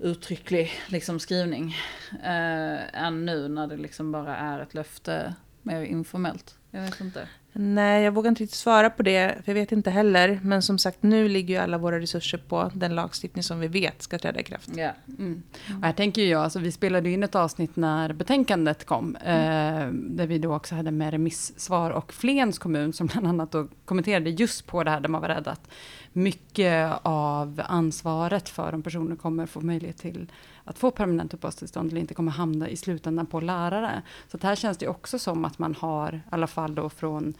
[0.04, 1.76] uttrycklig liksom, skrivning.
[2.24, 6.56] Eh, än nu när det liksom bara är ett löfte mer informellt.
[6.72, 7.28] Jag vet inte.
[7.56, 10.39] Nej, jag vågar inte riktigt svara på det, för jag vet inte heller.
[10.44, 14.02] Men som sagt, nu ligger ju alla våra resurser på den lagstiftning som vi vet
[14.02, 14.70] ska träda i kraft.
[14.76, 14.92] Ja.
[15.20, 15.44] Mm.
[15.78, 20.28] Och här tänker jag, alltså vi spelade in ett avsnitt när betänkandet kom, eh, där
[20.28, 24.68] vi då också hade med remissvar och Flens kommun som bland annat då kommenterade just
[24.68, 25.70] på det här där man var rädd att
[26.13, 30.32] mycket av ansvaret för om personer kommer få möjlighet till
[30.63, 34.02] att få permanent uppehållstillstånd eller inte kommer hamna i slutändan på lärare.
[34.28, 37.34] Så att här känns det också som att man har, i alla fall då från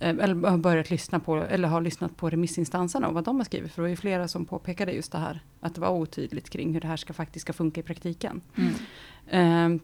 [0.00, 3.44] eh, eller har börjat lyssna på, eller har lyssnat på remissinstanserna och vad de har
[3.44, 3.72] skrivit.
[3.72, 6.74] För det var ju flera som påpekade just det här, att det var otydligt kring
[6.74, 8.40] hur det här ska faktiskt ska funka i praktiken.
[8.56, 9.74] Mm.
[9.74, 9.80] Eh,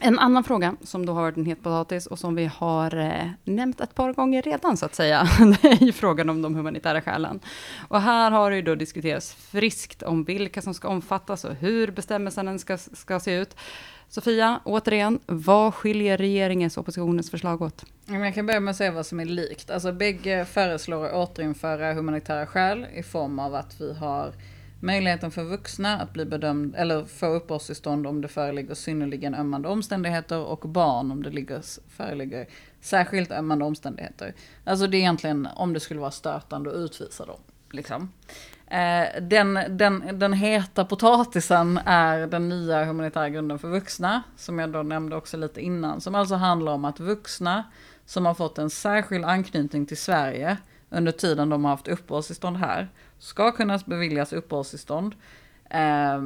[0.00, 3.30] en annan fråga som då har varit en het potatis och som vi har eh,
[3.44, 5.28] nämnt ett par gånger redan så att säga,
[5.62, 7.40] det är ju frågan om de humanitära skälen.
[7.88, 11.90] Och här har det ju då diskuterats friskt om vilka som ska omfattas och hur
[11.90, 13.56] bestämmelsen ska, ska se ut.
[14.08, 17.84] Sofia, återigen, vad skiljer regeringens och oppositionens förslag åt?
[18.06, 19.70] Jag kan börja med att säga vad som är likt.
[19.70, 24.32] Alltså bägge föreslår att återinföra humanitära skäl i form av att vi har
[24.84, 30.38] möjligheten för vuxna att bli bedömd eller få uppehållstillstånd om det föreligger synnerligen ömmande omständigheter
[30.38, 31.62] och barn om det ligger,
[31.96, 32.46] föreligger
[32.80, 34.34] särskilt ömmande omständigheter.
[34.64, 37.40] Alltså det är egentligen om det skulle vara stötande att utvisa dem.
[37.70, 38.12] Liksom.
[38.66, 44.70] Eh, den, den, den heta potatisen är den nya humanitära grunden för vuxna, som jag
[44.70, 47.64] då nämnde också lite innan, som alltså handlar om att vuxna
[48.06, 50.56] som har fått en särskild anknytning till Sverige
[50.90, 52.88] under tiden de har haft uppehållstillstånd här,
[53.24, 55.14] ska kunna beviljas uppehållstillstånd
[55.70, 56.22] eh,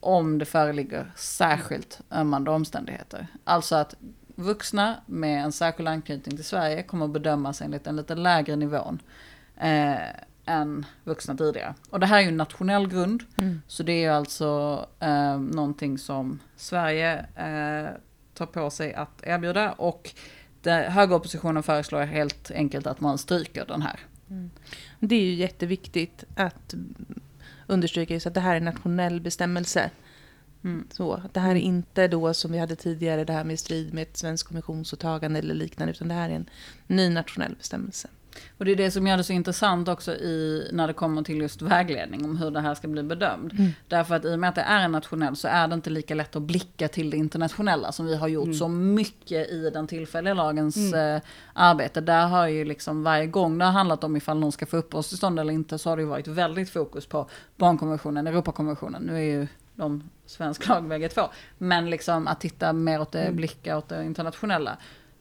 [0.00, 3.26] om det föreligger särskilt ömmande omständigheter.
[3.44, 3.94] Alltså att
[4.34, 9.02] vuxna med en särskild anknytning till Sverige kommer att bedömas enligt en lite lägre nivån
[9.56, 9.96] eh,
[10.46, 11.74] än vuxna tidigare.
[11.90, 13.62] Och det här är ju en nationell grund, mm.
[13.66, 17.90] så det är ju alltså eh, någonting som Sverige eh,
[18.34, 20.10] tar på sig att erbjuda och
[20.64, 24.00] högeroppositionen föreslår helt enkelt att man stryker den här.
[24.30, 24.50] Mm.
[25.00, 26.74] Det är ju jätteviktigt att
[27.66, 29.90] understryka just att det här är en nationell bestämmelse.
[30.64, 30.86] Mm.
[30.90, 34.02] Så, det här är inte då som vi hade tidigare, det här med strid med
[34.02, 36.50] ett svenskt konventionsåtagande eller liknande, utan det här är en
[36.86, 38.08] ny nationell bestämmelse.
[38.58, 41.40] Och det är det som gör det så intressant också i, när det kommer till
[41.40, 43.52] just vägledning om hur det här ska bli bedömd.
[43.52, 43.70] Mm.
[43.88, 46.14] Därför att i och med att det är en nationell så är det inte lika
[46.14, 48.58] lätt att blicka till det internationella som vi har gjort mm.
[48.58, 51.16] så mycket i den tillfälliga lagens mm.
[51.16, 51.22] eh,
[51.52, 52.00] arbete.
[52.00, 55.40] Där har ju liksom varje gång det har handlat om ifall någon ska få uppehållstillstånd
[55.40, 59.02] eller inte så har det ju varit väldigt fokus på barnkonventionen, Europakonventionen.
[59.02, 61.22] Nu är ju de svensk lag bägge två.
[61.58, 63.36] Men liksom att titta mer åt det, mm.
[63.36, 64.78] blicka åt det internationella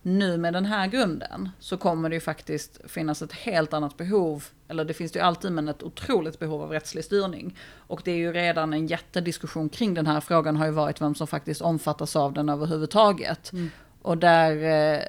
[0.08, 4.46] nu med den här grunden så kommer det ju faktiskt finnas ett helt annat behov,
[4.68, 7.58] eller det finns det ju alltid, men ett otroligt behov av rättslig styrning.
[7.88, 11.16] Och det är ju redan en jättediskussion kring den här frågan har ju varit vem
[11.16, 13.52] som faktiskt omfattas av den överhuvudtaget.
[13.52, 13.70] Mm.
[14.02, 15.02] Och där, eh,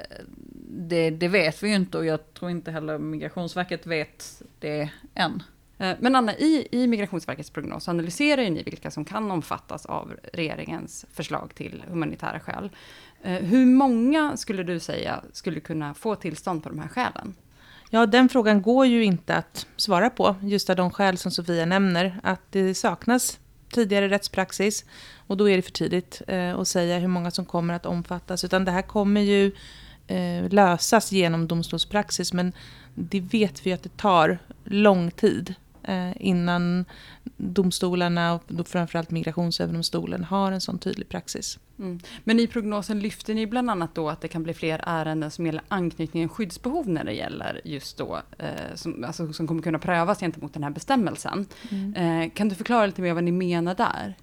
[0.70, 5.42] det, det vet vi ju inte och jag tror inte heller Migrationsverket vet det än.
[5.78, 10.16] Eh, men Anna, i, i Migrationsverkets prognos analyserar ju ni vilka som kan omfattas av
[10.32, 12.70] regeringens förslag till humanitära skäl.
[13.22, 17.34] Eh, hur många skulle du säga skulle kunna få tillstånd på de här skälen?
[17.90, 21.66] Ja, den frågan går ju inte att svara på, just av de skäl som Sofia
[21.66, 22.20] nämner.
[22.22, 23.38] Att det saknas
[23.70, 24.84] tidigare rättspraxis
[25.26, 28.44] och då är det för tidigt eh, att säga hur många som kommer att omfattas.
[28.44, 29.52] Utan det här kommer ju
[30.06, 32.52] eh, lösas genom domstolspraxis, men
[32.94, 36.84] det vet vi att det tar lång tid eh, innan
[37.36, 41.58] domstolarna och då framförallt Migrationsöverdomstolen har en sån tydlig praxis.
[41.78, 41.98] Mm.
[42.24, 45.46] Men i prognosen lyfter ni bland annat då att det kan bli fler ärenden som
[45.46, 49.78] gäller anknytning och skyddsbehov när det gäller just då, eh, som, alltså, som kommer kunna
[49.78, 51.46] prövas gentemot den här bestämmelsen.
[51.70, 51.94] Mm.
[51.94, 54.14] Eh, kan du förklara lite mer vad ni menar där?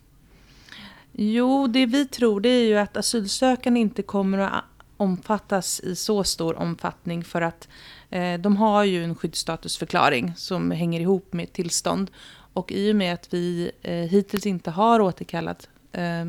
[1.12, 4.64] Jo, det vi tror det är ju att asylsökande inte kommer att
[4.98, 7.68] omfattas i så stor omfattning för att
[8.10, 12.12] eh, de har ju en skyddsstatusförklaring som hänger ihop med tillstånd.
[12.54, 16.26] Och i och med att vi eh, hittills inte har återkallat Eh,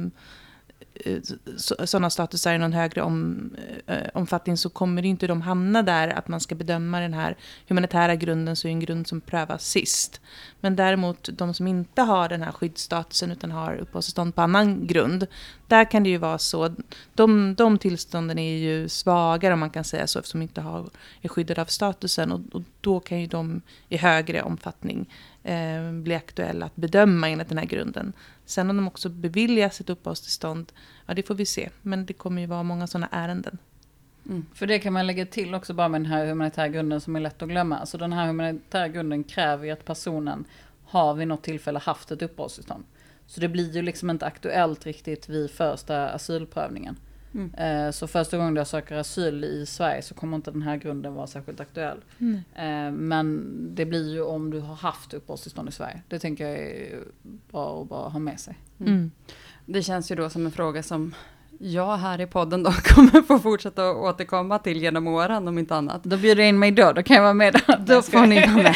[1.57, 3.51] sådana statusar i någon högre om,
[3.87, 7.37] eh, omfattning så kommer inte de hamna där att man ska bedöma den här
[7.69, 10.21] humanitära grunden så är en grund som prövas sist.
[10.61, 15.27] Men däremot de som inte har den här skyddsstatusen utan har uppehållstillstånd på annan grund.
[15.69, 16.75] Där kan det ju vara så.
[17.15, 20.89] De, de tillstånden är ju svagare om man kan säga så eftersom de inte har,
[21.23, 26.15] är skyddade av statusen och, och då kan ju de i högre omfattning eh, bli
[26.15, 28.13] aktuella att bedöma enligt den här grunden.
[28.45, 30.73] Sen om de också beviljas ett uppehållstillstånd,
[31.07, 31.69] ja det får vi se.
[31.83, 33.59] Men det kommer ju vara många sådana ärenden.
[34.27, 34.47] Mm.
[34.55, 37.21] För det kan man lägga till också bara med den här humanitära grunden som är
[37.21, 37.79] lätt att glömma.
[37.79, 40.45] Alltså den här humanitära grunden kräver ju att personen
[40.85, 42.85] har vid något tillfälle haft ett uppehållstillstånd.
[43.27, 46.97] Så det blir ju liksom inte aktuellt riktigt vid första asylprövningen.
[47.35, 47.55] Mm.
[47.55, 51.15] Eh, så första gången jag söker asyl i Sverige så kommer inte den här grunden
[51.15, 51.99] vara särskilt aktuell.
[52.19, 53.09] Mm.
[53.09, 56.03] Men det blir ju om du har haft uppehållstillstånd i Sverige.
[56.09, 57.03] Det tänker jag är
[57.51, 58.59] bra att bara ha med sig.
[58.81, 59.11] Mm.
[59.67, 61.15] Det känns ju då som en fråga som
[61.59, 65.75] jag här i podden då kommer få fortsätta att återkomma till genom åren om inte
[65.75, 66.05] annat.
[66.05, 67.75] Då bjuder jag in mig då, då kan jag vara med då.
[67.79, 68.75] Då får ni vara med.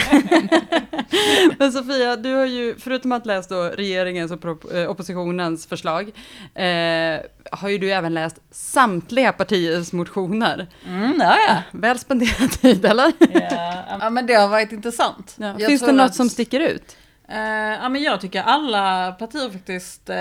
[1.59, 6.09] Men Sofia, du har ju förutom att läst då regeringens och eh, oppositionens förslag,
[6.55, 7.21] eh,
[7.53, 10.67] har ju du även läst samtliga partiers motioner.
[10.87, 11.57] Mm, ja, ja.
[11.71, 13.13] Väl spenderad tid, eller?
[13.33, 15.37] Ja, ja men det har varit intressant.
[15.39, 15.55] Ja.
[15.59, 16.97] Finns det något att, som sticker ut?
[17.29, 17.39] Eh,
[17.83, 20.17] ja, men jag tycker alla partier faktiskt eh,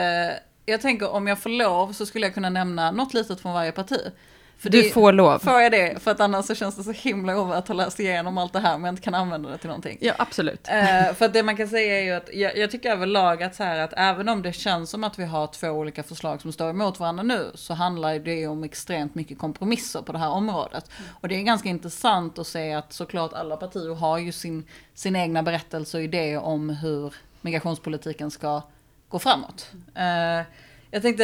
[0.69, 3.71] jag tänker om jag får lov så skulle jag kunna nämna något litet från varje
[3.71, 3.99] parti.
[4.59, 5.39] För du det, får lov.
[5.39, 6.03] Får jag det?
[6.03, 8.59] För att annars så känns det så himla jobbigt att ha läst igenom allt det
[8.59, 9.97] här men inte kan använda det till någonting.
[10.01, 10.67] Ja, absolut.
[10.67, 13.55] Eh, för att det man kan säga är ju att jag, jag, tycker överlag att
[13.55, 16.51] så här att även om det känns som att vi har två olika förslag som
[16.51, 20.89] står emot varandra nu så handlar det om extremt mycket kompromisser på det här området.
[20.97, 21.11] Mm.
[21.21, 25.15] Och det är ganska intressant att se att såklart alla partier har ju sin, sin
[25.15, 28.61] egna berättelse och idé om hur migrationspolitiken ska
[29.09, 29.71] gå framåt.
[29.97, 30.45] Uh,
[30.91, 31.23] jag tänkte,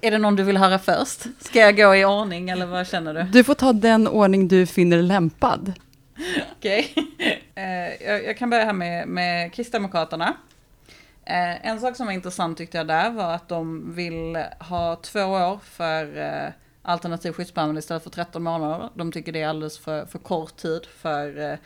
[0.00, 1.26] är det någon du vill höra först?
[1.40, 3.22] Ska jag gå i ordning eller vad känner du?
[3.22, 5.72] Du får ta den ordning du finner lämpad.
[6.58, 6.94] Okej.
[7.54, 10.36] Eh, jag, jag kan börja här med, med Kristdemokraterna.
[11.24, 15.20] Eh, en sak som var intressant tyckte jag där var att de vill ha två
[15.20, 18.90] år för eh, alternativ skyddsbehandling istället för 13 månader.
[18.94, 21.58] De tycker det är alldeles för, för kort tid för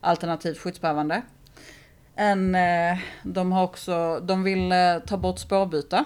[0.00, 1.22] alternativt skyddsbehövande.
[2.18, 6.04] En, eh, de, har också, de vill eh, ta bort spårbyte.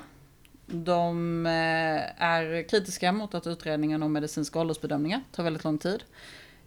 [0.67, 6.05] De eh, är kritiska mot att utredningen om medicinska åldersbedömningar tar väldigt lång tid.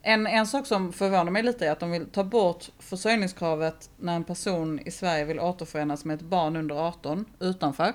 [0.02, 4.16] En, en sak som förvånar mig lite är att de vill ta bort försörjningskravet när
[4.16, 7.94] en person i Sverige vill återförenas med ett barn under 18 utanför.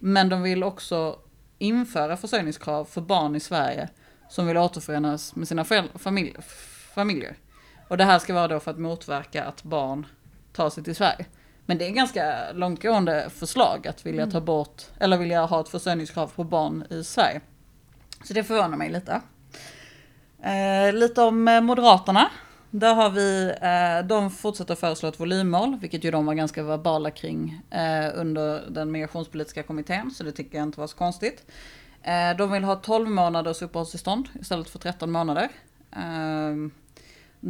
[0.00, 1.18] Men de vill också
[1.58, 3.88] införa försörjningskrav för barn i Sverige
[4.28, 5.64] som vill återförenas med sina
[5.94, 6.36] familj,
[6.94, 7.36] familjer.
[7.88, 10.06] Och det här ska vara då för att motverka att barn
[10.56, 11.26] tar sig till Sverige.
[11.66, 16.32] Men det är ganska långtgående förslag att vilja ta bort, eller vilja ha ett försörjningskrav
[16.36, 17.40] på barn i Sverige.
[18.24, 19.20] Så det förvånar mig lite.
[20.42, 22.30] Eh, lite om eh, Moderaterna.
[22.70, 27.10] Där har vi, eh, de fortsätter föreslå ett volymmål, vilket ju de var ganska verbala
[27.10, 31.46] kring eh, under den migrationspolitiska kommittén, så det tycker jag inte var så konstigt.
[32.02, 35.48] Eh, de vill ha 12 månaders uppehållstillstånd istället för 13 månader.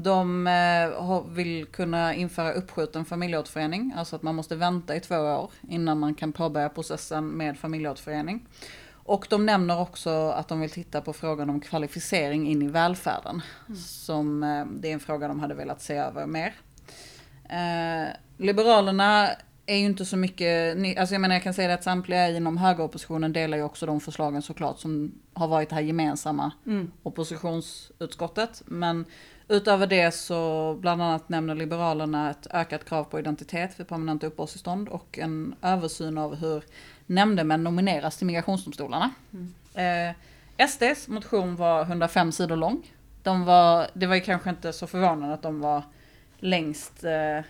[0.03, 5.51] De eh, vill kunna införa uppskjuten familjeåterförening, alltså att man måste vänta i två år
[5.69, 8.49] innan man kan påbörja processen med familjeåterförening.
[8.93, 13.43] Och de nämner också att de vill titta på frågan om kvalificering in i välfärden.
[13.87, 16.55] Som eh, det är en fråga de hade velat se över mer.
[17.49, 19.29] Eh, Liberalerna
[19.67, 23.33] är ju inte så mycket, alltså jag menar jag kan säga att samtliga inom högeroppositionen
[23.33, 26.53] delar ju också de förslagen såklart som har varit det här gemensamma
[27.03, 28.63] oppositionsutskottet.
[28.67, 29.05] Men
[29.49, 34.89] utöver det så bland annat nämner Liberalerna ett ökat krav på identitet för permanenta uppehållstillstånd
[34.89, 36.65] och en översyn av hur
[37.07, 39.11] nämndemän nomineras till migrationsdomstolarna.
[39.75, 42.93] Eh, SDs motion var 105 sidor lång.
[43.23, 45.83] De var, det var ju kanske inte så förvånande att de var
[46.39, 47.45] längst eh,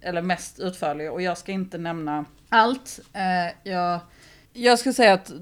[0.00, 3.00] eller mest utförliga och jag ska inte nämna allt.
[3.12, 4.00] Eh, jag,
[4.52, 5.32] jag skulle säga att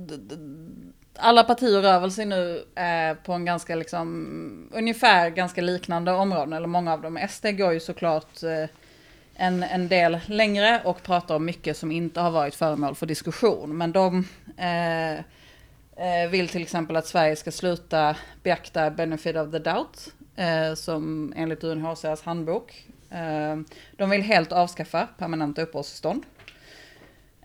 [1.19, 6.53] alla partier rör väl sig nu eh, på en ganska liksom, ungefär ganska liknande områden,
[6.53, 7.19] eller många av dem.
[7.31, 8.71] SD går ju såklart eh,
[9.35, 13.79] en, en del längre och pratar om mycket som inte har varit föremål för diskussion.
[13.79, 14.25] Men de
[14.57, 20.75] eh, eh, vill till exempel att Sverige ska sluta beakta benefit of the doubt, eh,
[20.75, 22.87] som enligt UNHCRs handbok.
[23.11, 23.57] Eh,
[23.97, 26.23] de vill helt avskaffa permanenta uppehållstillstånd.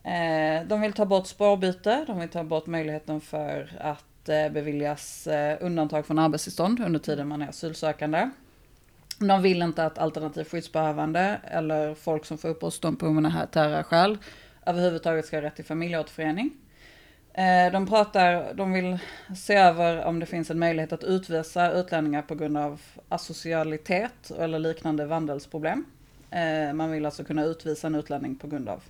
[0.03, 5.27] Eh, de vill ta bort spårbyte, de vill ta bort möjligheten för att eh, beviljas
[5.27, 8.29] eh, undantag från arbetstillstånd under tiden man är asylsökande.
[9.19, 14.17] De vill inte att alternativt skyddsbehövande eller folk som får uppehållstillstånd på humanitära skäl
[14.65, 16.51] överhuvudtaget ska ha rätt till familjeåterförening.
[17.33, 18.97] Eh, de, pratar, de vill
[19.37, 24.59] se över om det finns en möjlighet att utvisa utlänningar på grund av asocialitet eller
[24.59, 25.85] liknande vandelsproblem.
[26.31, 28.83] Eh, man vill alltså kunna utvisa en utlänning på grund av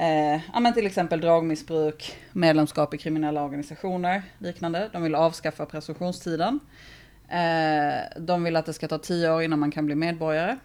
[0.00, 4.90] Eh, ja, men till exempel dragmissbruk, medlemskap i kriminella organisationer, liknande.
[4.92, 6.60] De vill avskaffa presumtionstiden.
[7.28, 10.56] Eh, de vill att det ska ta tio år innan man kan bli medborgare.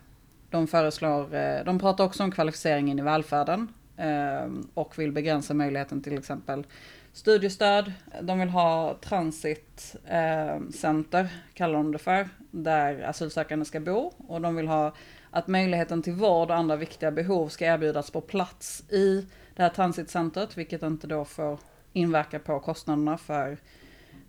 [0.50, 5.54] De föreslår, eh, de pratar också om kvalificering in i välfärden eh, och vill begränsa
[5.54, 6.66] möjligheten till exempel
[7.14, 7.94] studiestöd.
[8.22, 14.12] De vill ha transitcenter, eh, kallar de det för, där asylsökande ska bo.
[14.28, 14.94] Och de vill ha
[15.34, 19.70] att möjligheten till vård och andra viktiga behov ska erbjudas på plats i det här
[19.70, 21.60] transitcentret, vilket inte då får
[21.94, 23.58] inverka på kostnaderna för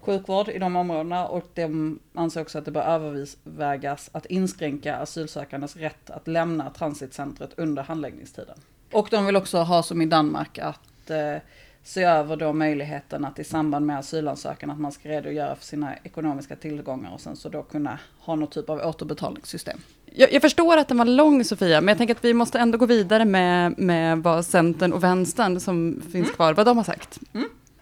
[0.01, 5.77] sjukvård i de områdena och de anser också att det bör övervägas att inskränka asylsökandes
[5.77, 8.59] rätt att lämna transitcentret under handläggningstiden.
[8.93, 11.37] Och de vill också ha som i Danmark att eh,
[11.85, 15.97] se över då möjligheten att i samband med asylansökan att man ska redogöra för sina
[15.97, 19.79] ekonomiska tillgångar och sen så då kunna ha någon typ av återbetalningssystem.
[20.05, 22.79] Jag, jag förstår att den var lång, Sofia, men jag tänker att vi måste ändå
[22.79, 27.19] gå vidare med, med vad Centern och Vänstern som finns kvar, vad de har sagt.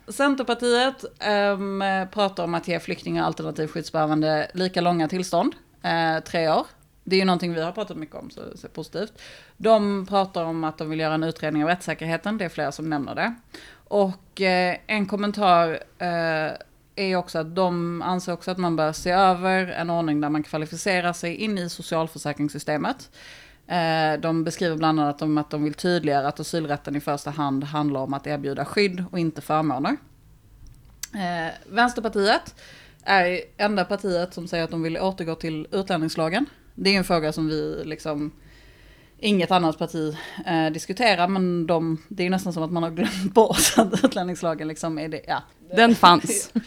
[0.09, 1.83] Centerpartiet ehm,
[2.13, 6.67] pratar om att ge flyktingar alternativ skyddsbehövande lika långa tillstånd, eh, tre år.
[7.05, 9.13] Det är ju någonting vi har pratat mycket om, så det är positivt.
[9.57, 12.91] De pratar om att de vill göra en utredning av rättssäkerheten, det är flera som
[12.91, 13.35] nämner det.
[13.85, 16.53] Och eh, en kommentar eh,
[16.97, 20.43] är också att de anser också att man bör se över en ordning där man
[20.43, 23.11] kvalificerar sig in i socialförsäkringssystemet.
[23.67, 27.65] Eh, De beskriver bland annat om att de vill tydliggöra att asylrätten i första hand
[27.65, 29.97] handlar om att erbjuda skydd och inte förmåner.
[31.15, 32.55] Eh, Vänsterpartiet
[33.05, 36.47] är enda partiet som säger att de vill återgå till utlänningslagen.
[36.75, 38.33] Det är en fråga som vi liksom
[39.19, 40.17] inget annat parti
[40.47, 44.69] eh, diskuterar, men de, det är nästan som att man har glömt bort att utlänningslagen
[44.69, 45.43] liksom är det, ja.
[45.77, 46.53] Den fanns.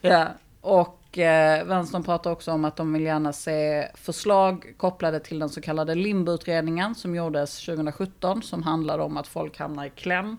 [0.00, 0.28] Ja,
[0.60, 5.48] och eh, vänstern pratar också om att de vill gärna se förslag kopplade till den
[5.48, 10.36] så kallade limboutredningen som gjordes 2017 som handlade om att folk hamnar i kläm.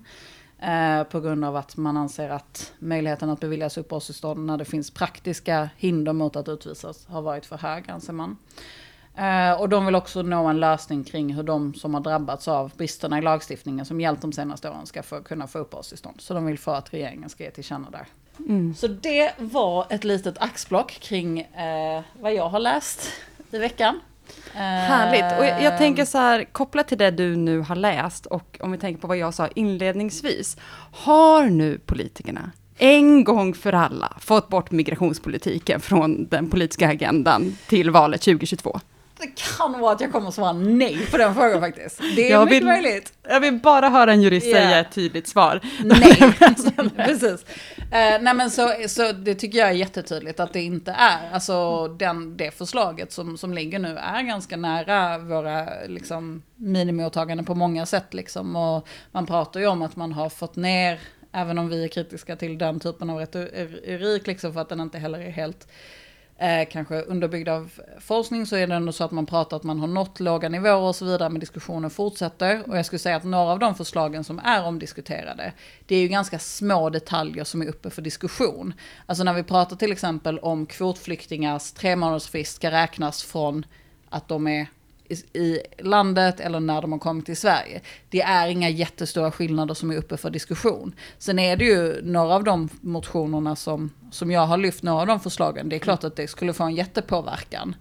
[0.62, 4.92] Eh, på grund av att man anser att möjligheten att beviljas uppehållstillstånd när det finns
[4.92, 8.38] praktiska hinder mot att utvisas har varit för hög anser man.
[9.16, 12.72] Eh, och de vill också nå en lösning kring hur de som har drabbats av
[12.78, 16.22] bristerna i lagstiftningen som gällt de senaste åren ska få, kunna få uppehållstillstånd.
[16.22, 18.08] Så de vill få att regeringen ska ge till känna där.
[18.40, 18.76] Mm.
[18.76, 23.12] Så det var ett litet axplock kring eh, vad jag har läst
[23.52, 24.00] i veckan.
[24.54, 25.40] Eh, Härligt.
[25.40, 28.72] Och jag, jag, tänker så här, kopplat till det du nu har läst och om
[28.72, 30.58] vi tänker på vad jag sa inledningsvis.
[30.92, 37.90] Har nu politikerna en gång för alla fått bort migrationspolitiken från den politiska agendan till
[37.90, 38.80] valet 2022?
[39.22, 42.02] Det kan vara att jag kommer att svara nej på den frågan faktiskt.
[42.16, 43.14] Det är jag mycket vill, möjligt.
[43.24, 44.62] Jag vill bara höra en jurist yeah.
[44.62, 45.60] säga ett tydligt svar.
[45.84, 46.34] Nej,
[46.96, 47.46] precis.
[47.78, 51.34] Uh, nej men så, så det tycker jag är jättetydligt att det inte är.
[51.34, 57.56] Alltså den, det förslaget som, som ligger nu är ganska nära våra liksom, minimiåtaganden på
[57.56, 58.14] många sätt.
[58.14, 58.56] Liksom.
[58.56, 61.00] Och man pratar ju om att man har fått ner
[61.34, 64.98] Även om vi är kritiska till den typen av retorik, liksom, för att den inte
[64.98, 65.68] heller är helt
[66.42, 69.80] eh, kanske underbyggd av forskning så är det ändå så att man pratar att man
[69.80, 72.70] har nått låga nivåer och så vidare, men diskussionen fortsätter.
[72.70, 75.54] Och jag skulle säga att några av de förslagen som är omdiskuterade,
[75.86, 78.74] det är ju ganska små detaljer som är uppe för diskussion.
[79.06, 83.66] Alltså när vi pratar till exempel om kvotflyktingars tre månadersfrist ska räknas från
[84.10, 84.68] att de är
[85.34, 87.82] i landet eller när de har kommit till Sverige.
[88.10, 90.96] Det är inga jättestora skillnader som är uppe för diskussion.
[91.18, 95.08] Sen är det ju några av de motionerna som, som jag har lyft, några av
[95.08, 97.76] de förslagen, det är klart att det skulle få en jättepåverkan.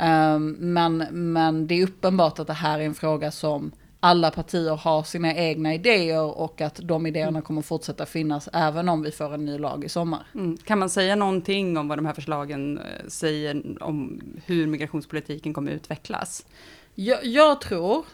[0.00, 0.96] Um, men,
[1.32, 5.34] men det är uppenbart att det här är en fråga som alla partier har sina
[5.34, 9.58] egna idéer och att de idéerna kommer fortsätta finnas även om vi får en ny
[9.58, 10.26] lag i sommar.
[10.34, 10.56] Mm.
[10.56, 15.72] Kan man säga någonting om vad de här förslagen eh, säger om hur migrationspolitiken kommer
[15.72, 16.46] utvecklas?
[16.94, 18.04] Jag, jag tror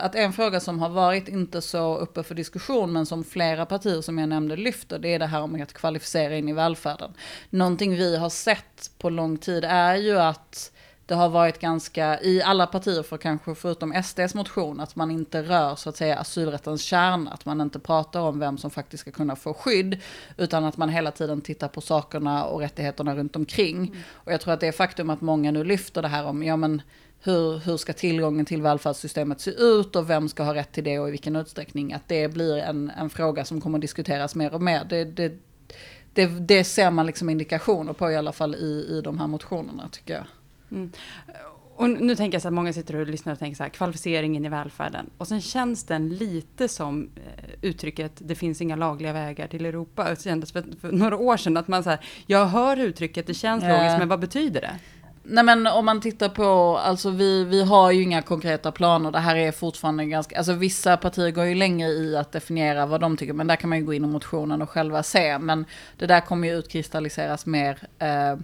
[0.00, 4.00] att en fråga som har varit inte så uppe för diskussion men som flera partier
[4.00, 7.12] som jag nämnde lyfter det är det här om att kvalificera in i välfärden.
[7.50, 10.72] Någonting vi har sett på lång tid är ju att
[11.08, 15.42] det har varit ganska, i alla partier för kanske förutom SDs motion, att man inte
[15.42, 19.10] rör så att säga asylrättens kärna, att man inte pratar om vem som faktiskt ska
[19.10, 20.00] kunna få skydd,
[20.36, 23.76] utan att man hela tiden tittar på sakerna och rättigheterna runt omkring.
[23.76, 23.98] Mm.
[24.12, 26.56] Och jag tror att det är faktum att många nu lyfter det här om, ja
[26.56, 26.82] men
[27.22, 30.98] hur, hur ska tillgången till välfärdssystemet se ut och vem ska ha rätt till det
[30.98, 34.54] och i vilken utsträckning, att det blir en, en fråga som kommer att diskuteras mer
[34.54, 34.84] och mer.
[34.84, 35.32] Det, det,
[36.12, 39.88] det, det ser man liksom indikationer på i alla fall i, i de här motionerna
[39.88, 40.24] tycker jag.
[40.70, 40.92] Mm.
[41.78, 44.44] Och nu tänker jag så att många sitter och lyssnar och tänker så här, kvalificeringen
[44.44, 45.10] i välfärden.
[45.18, 50.10] Och sen känns den lite som eh, uttrycket, det finns inga lagliga vägar till Europa.
[50.10, 53.34] Det kändes för, för några år sedan att man så här, jag hör uttrycket, det
[53.34, 53.78] känns yeah.
[53.78, 54.78] logiskt, men vad betyder det?
[55.30, 59.10] Nej men om man tittar på, alltså vi, vi har ju inga konkreta planer.
[59.10, 63.00] Det här är fortfarande ganska, alltså vissa partier går ju längre i att definiera vad
[63.00, 63.32] de tycker.
[63.32, 65.38] Men där kan man ju gå in i motionen och själva se.
[65.38, 65.64] Men
[65.96, 68.36] det där kommer ju utkristalliseras mer eh,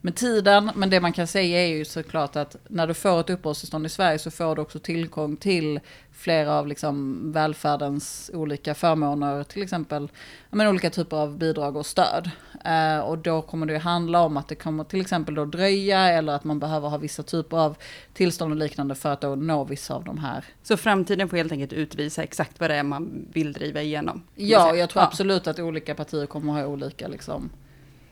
[0.00, 0.70] med tiden.
[0.74, 3.88] Men det man kan säga är ju såklart att när du får ett uppehållstillstånd i
[3.88, 5.80] Sverige så får du också tillgång till
[6.12, 10.08] flera av liksom välfärdens olika förmåner, till exempel
[10.50, 12.30] men, olika typer av bidrag och stöd.
[12.64, 16.08] Eh, och då kommer det ju handla om att det kommer till exempel då dröja
[16.08, 17.76] eller att man behöver ha vissa typer av
[18.12, 20.44] tillstånd och liknande för att då nå vissa av de här.
[20.62, 24.22] Så framtiden får helt enkelt utvisa exakt vad det är man vill driva igenom?
[24.34, 25.06] Ja, jag tror ja.
[25.06, 27.50] absolut att olika partier kommer ha olika liksom,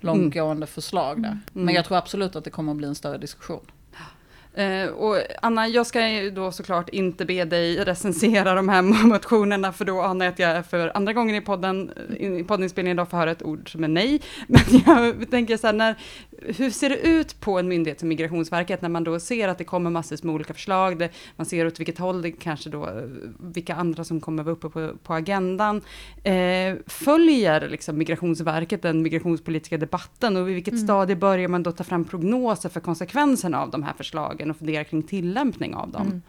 [0.01, 0.67] långtgående mm.
[0.67, 1.29] förslag där.
[1.29, 1.43] Mm.
[1.53, 3.67] Men jag tror absolut att det kommer att bli en större diskussion.
[4.55, 9.73] Eh, och Anna, jag ska ju då såklart inte be dig recensera de här motionerna,
[9.73, 13.17] för då anar jag att jag för andra gången i podden, i poddinspelningen idag får
[13.17, 14.21] höra ett ord som är nej.
[14.47, 15.95] Men jag tänker så här, när,
[16.41, 19.65] hur ser det ut på en myndighet som Migrationsverket när man då ser att det
[19.65, 22.89] kommer massor med olika förslag, det, man ser åt vilket håll det kanske då,
[23.41, 25.81] vilka andra som kommer vara uppe på, på agendan.
[26.25, 30.85] Eh, följer liksom Migrationsverket den migrationspolitiska debatten och i vilket mm.
[30.85, 34.85] stadie börjar man då ta fram prognoser för konsekvenserna av de här förslagen och fundera
[34.85, 36.07] kring tillämpning av dem?
[36.07, 36.23] Mm.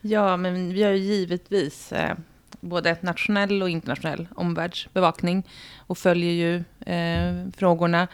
[0.00, 2.16] Ja, men vi har ju givetvis eh,
[2.60, 5.46] både nationell och internationell omvärldsbevakning
[5.86, 6.56] och följer ju
[6.94, 8.08] eh, frågorna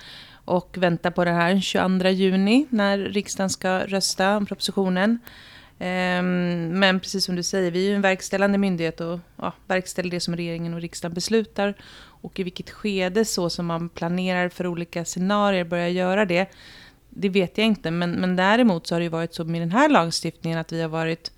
[0.44, 5.18] och väntar på det här 22 juni när riksdagen ska rösta om propositionen.
[5.78, 10.10] Ehm, men precis som du säger, vi är ju en verkställande myndighet och ja, verkställer
[10.10, 11.74] det som regeringen och riksdagen beslutar.
[11.98, 16.50] Och i vilket skede så som man planerar för olika scenarier börjar göra det,
[17.18, 17.90] det vet jag inte.
[17.90, 20.82] Men, men däremot så har det ju varit så med den här lagstiftningen att vi
[20.82, 21.32] har varit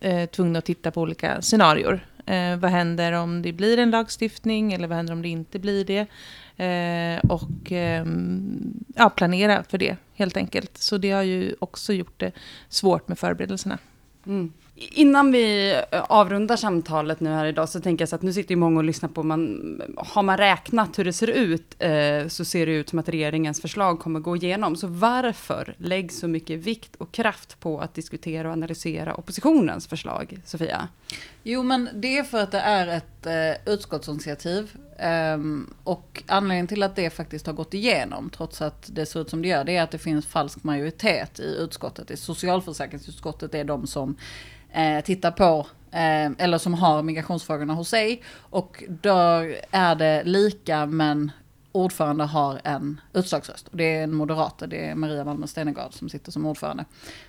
[0.00, 2.06] eh, tvungna att titta på olika scenarier.
[2.26, 5.84] Eh, vad händer om det blir en lagstiftning eller vad händer om det inte blir
[5.84, 6.06] det?
[6.64, 8.06] Eh, och eh,
[8.96, 10.78] ja, planera för det helt enkelt.
[10.78, 12.32] Så det har ju också gjort det
[12.68, 13.78] svårt med förberedelserna.
[14.26, 14.52] Mm.
[14.78, 18.50] Innan vi eh, avrundar samtalet nu här idag så tänker jag så att nu sitter
[18.50, 22.44] ju många och lyssnar på, man, har man räknat hur det ser ut eh, så
[22.44, 24.76] ser det ut som att regeringens förslag kommer gå igenom.
[24.76, 30.38] Så varför läggs så mycket vikt och kraft på att diskutera och analysera oppositionens förslag,
[30.44, 30.88] Sofia?
[31.42, 34.76] Jo, men det är för att det är ett eh, utskottsinitiativ.
[34.98, 39.30] Um, och anledningen till att det faktiskt har gått igenom, trots att det ser ut
[39.30, 42.10] som det gör, det är att det finns falsk majoritet i utskottet.
[42.10, 44.16] I socialförsäkringsutskottet är de som
[44.72, 48.22] eh, tittar på, eh, eller som har migrationsfrågorna hos sig.
[48.38, 51.32] Och då är det lika, men
[51.72, 53.68] ordförande har en utslagsröst.
[53.68, 56.84] Och det är en moderat, det är Maria Malmö Stenegard som sitter som ordförande.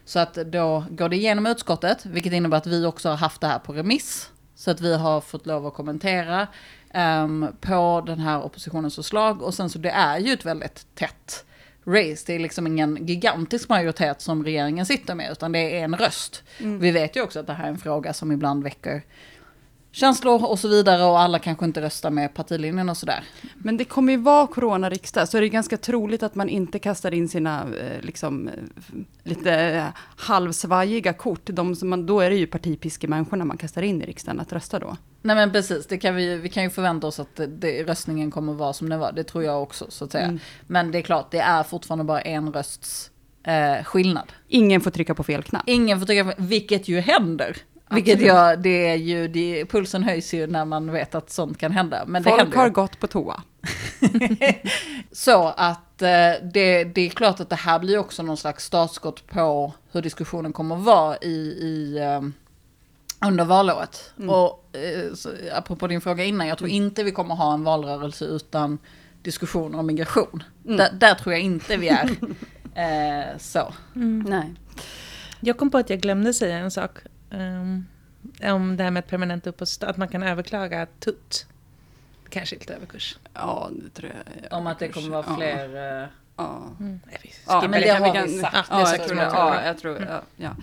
[0.05, 3.47] Så att då går det igenom utskottet, vilket innebär att vi också har haft det
[3.47, 4.31] här på remiss.
[4.55, 6.47] Så att vi har fått lov att kommentera
[6.93, 9.41] um, på den här oppositionens förslag.
[9.41, 11.45] Och sen så det är ju ett väldigt tätt
[11.85, 12.23] race.
[12.25, 16.43] Det är liksom ingen gigantisk majoritet som regeringen sitter med, utan det är en röst.
[16.59, 16.79] Mm.
[16.79, 19.01] Vi vet ju också att det här är en fråga som ibland väcker
[19.97, 23.23] känslor och så vidare och alla kanske inte röstar med partilinjen och sådär.
[23.55, 27.13] Men det kommer ju vara coronariksdag, så är det ganska troligt att man inte kastar
[27.13, 28.53] in sina eh, liksom, eh,
[29.23, 29.83] lite
[30.15, 31.41] halvsvajiga kort.
[31.43, 34.79] De som man, då är det ju partipiskemänniskorna man kastar in i riksdagen att rösta
[34.79, 34.97] då.
[35.21, 38.31] Nej men precis, det kan vi, vi kan ju förvänta oss att det, det, röstningen
[38.31, 39.11] kommer vara som den var.
[39.11, 40.25] Det tror jag också så att säga.
[40.25, 40.39] Mm.
[40.67, 43.11] Men det är klart, det är fortfarande bara en rösts
[43.43, 44.31] eh, skillnad.
[44.47, 45.63] Ingen får trycka på fel knapp.
[45.65, 47.57] Ingen får trycka på, vilket ju händer.
[47.89, 51.71] Vilket jag, det är ju, det, pulsen höjs ju när man vet att sånt kan
[51.71, 52.03] hända.
[52.07, 53.43] Men Folk händer har gått på toa.
[55.11, 59.27] så att eh, det, det är klart att det här blir också någon slags startskott
[59.27, 62.33] på hur diskussionen kommer vara i, i um,
[63.25, 64.13] under valåret.
[64.17, 64.29] Mm.
[64.29, 68.25] Och eh, så, apropå din fråga innan, jag tror inte vi kommer ha en valrörelse
[68.25, 68.77] utan
[69.21, 70.43] diskussioner om migration.
[70.65, 70.77] Mm.
[70.77, 72.09] Där, där, tror jag inte vi är.
[73.31, 73.73] eh, så.
[73.95, 74.25] Mm.
[74.29, 74.53] Nej.
[75.39, 76.91] Jag kom på att jag glömde säga en sak.
[77.29, 77.87] Um,
[78.43, 81.45] om det här med permanent uppehållstillstånd, att man kan överklaga TUT.
[82.29, 83.17] Kanske lite överkurs.
[83.33, 84.57] Ja, det tror jag.
[84.57, 85.75] Om att det kommer vara fler...
[85.75, 86.01] Ja.
[86.03, 86.07] Uh...
[86.37, 86.61] Ja.
[86.79, 86.99] Mm.
[87.47, 87.61] ja.
[87.61, 88.67] men det, det har vi sagt.
[88.69, 89.23] Ja, jag tror det.
[89.23, 90.55] Ja, jag tror, ja, ja.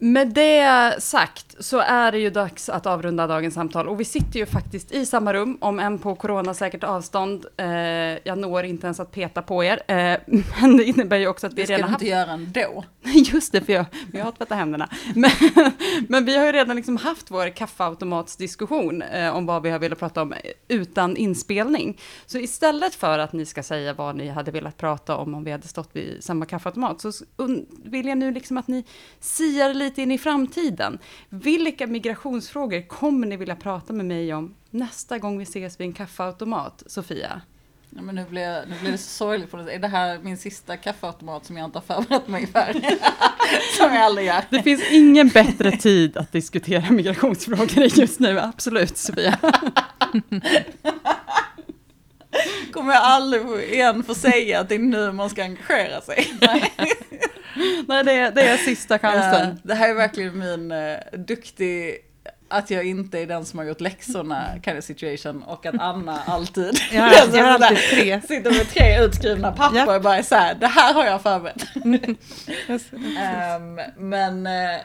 [0.00, 4.38] Med det sagt så är det ju dags att avrunda dagens samtal och vi sitter
[4.38, 7.46] ju faktiskt i samma rum, om än på coronasäkert avstånd.
[7.56, 7.66] Eh,
[8.24, 10.18] jag når inte ens att peta på er, eh,
[10.60, 11.80] men det innebär ju också att vi redan.
[11.80, 12.84] Det ska du inte göra ändå.
[13.32, 14.88] Just det, för jag, jag har tvättat händerna.
[15.14, 15.30] Men,
[16.08, 19.98] men, vi har ju redan liksom haft vår kaffeautomatsdiskussion eh, om vad vi har velat
[19.98, 20.34] prata om
[20.68, 22.00] utan inspelning.
[22.26, 25.50] Så istället för att ni ska säga vad ni hade velat prata om om vi
[25.50, 27.12] hade stått vid samma kaffeautomat, så
[27.84, 28.84] vill jag nu liksom att ni
[29.20, 30.98] siar lite lite in i framtiden.
[31.28, 35.92] Vilka migrationsfrågor kommer ni vilja prata med mig om nästa gång vi ses vid en
[35.92, 37.40] kaffeautomat, Sofia?
[37.90, 39.54] Ja, men nu, blir, nu blir det så sorgligt.
[39.54, 42.72] Är det här min sista kaffeautomat som jag inte har förberett mig för?
[43.78, 44.44] som jag aldrig gör.
[44.50, 49.38] Det finns ingen bättre tid att diskutera migrationsfrågor just nu, absolut Sofia.
[52.72, 56.34] Kommer jag aldrig igen få säga att det är nu man ska engagera sig.
[57.88, 59.48] Nej, det är, det är sista chansen.
[59.48, 62.04] Ja, det här är verkligen min uh, duktig
[62.48, 66.20] att jag inte är den som har gjort läxorna kind of situation och att Anna
[66.26, 68.20] alltid, ja, jag har alltid tre.
[68.20, 69.88] sitter med tre utskrivna papper yep.
[69.88, 71.64] och bara är så här, det här har jag förberett.
[71.84, 74.80] um, men uh,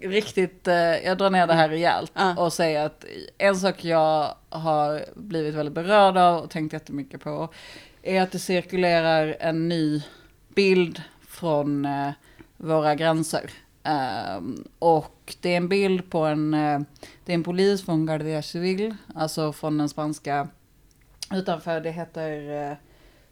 [0.00, 2.38] riktigt, uh, jag drar ner det här rejält uh.
[2.38, 3.04] och säger att
[3.38, 7.48] en sak jag har blivit väldigt berörd av och tänkt jättemycket på
[8.02, 10.02] är att det cirkulerar en ny
[10.54, 12.10] bild från eh,
[12.56, 13.50] våra gränser.
[14.38, 16.80] Um, och det är en bild på en, uh,
[17.24, 20.48] det är en polis från Guardia Civil, alltså från den spanska,
[21.32, 22.76] utanför, det heter uh,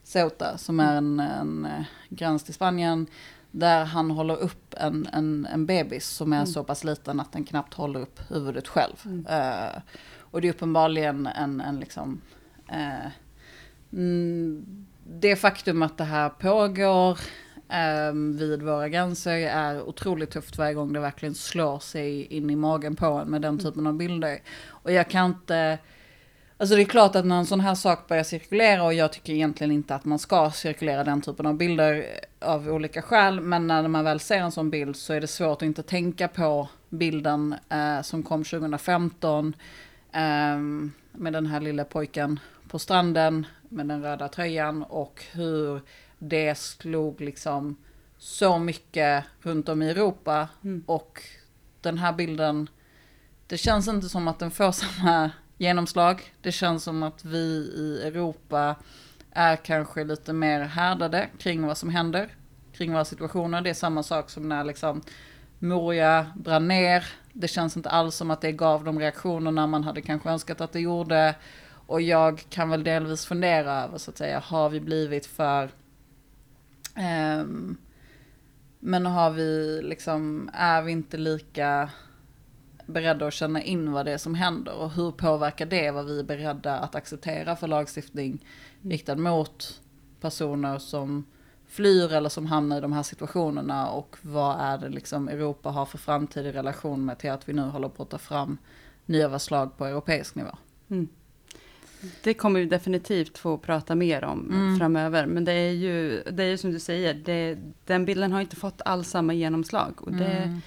[0.02, 3.06] Ceuta, som är en, en uh, gräns till Spanien,
[3.50, 6.46] där han håller upp en, en, en bebis som är mm.
[6.46, 8.96] så pass liten att den knappt håller upp huvudet själv.
[9.04, 9.26] Mm.
[9.26, 9.80] Uh,
[10.30, 12.20] och det är uppenbarligen en, en liksom,
[13.92, 17.18] mm, det faktum att det här pågår,
[18.10, 22.56] um, vid våra gränser är otroligt tufft varje gång det verkligen slår sig in i
[22.56, 23.64] magen på en med den mm.
[23.64, 24.38] typen av bilder.
[24.66, 25.78] Och jag kan inte...
[26.60, 29.32] Alltså det är klart att när en sån här sak börjar cirkulera och jag tycker
[29.32, 32.06] egentligen inte att man ska cirkulera den typen av bilder
[32.40, 33.40] av olika skäl.
[33.40, 36.28] Men när man väl ser en sån bild så är det svårt att inte tänka
[36.28, 39.54] på bilden eh, som kom 2015.
[40.12, 40.58] Eh,
[41.12, 45.80] med den här lilla pojken på stranden med den röda tröjan och hur
[46.18, 47.76] det slog liksom
[48.18, 50.48] så mycket runt om i Europa.
[50.64, 50.84] Mm.
[50.86, 51.22] Och
[51.80, 52.70] den här bilden
[53.46, 56.32] det känns inte som att den får samma genomslag.
[56.42, 58.76] Det känns som att vi i Europa
[59.30, 62.28] är kanske lite mer härdade kring vad som händer,
[62.72, 63.60] kring våra situationer.
[63.60, 65.02] Det är samma sak som när liksom
[65.58, 67.06] Moria brann ner.
[67.32, 70.72] Det känns inte alls som att det gav de reaktionerna man hade kanske önskat att
[70.72, 71.34] det gjorde.
[71.86, 75.70] Och jag kan väl delvis fundera över så att säga, har vi blivit för...
[77.40, 77.78] Um,
[78.80, 81.90] men har vi liksom, är vi inte lika
[82.88, 86.18] beredda att känna in vad det är som händer och hur påverkar det vad vi
[86.20, 88.44] är beredda att acceptera för lagstiftning
[88.82, 89.80] riktad mot
[90.20, 91.26] personer som
[91.66, 95.86] flyr eller som hamnar i de här situationerna och vad är det liksom Europa har
[95.86, 98.58] för framtid i relation med till att vi nu håller på att ta fram
[99.06, 100.56] nya förslag på europeisk nivå.
[100.88, 101.08] Mm.
[102.22, 104.78] Det kommer vi definitivt få prata mer om mm.
[104.78, 105.26] framöver.
[105.26, 108.82] Men det är ju, det är som du säger, det, den bilden har inte fått
[108.84, 109.94] alls samma genomslag.
[110.02, 110.60] Och det mm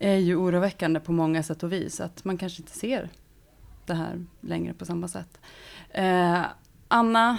[0.00, 2.00] är ju oroväckande på många sätt och vis.
[2.00, 3.08] Att man kanske inte ser
[3.86, 5.40] det här längre på samma sätt.
[5.90, 6.42] Eh,
[6.88, 7.38] Anna,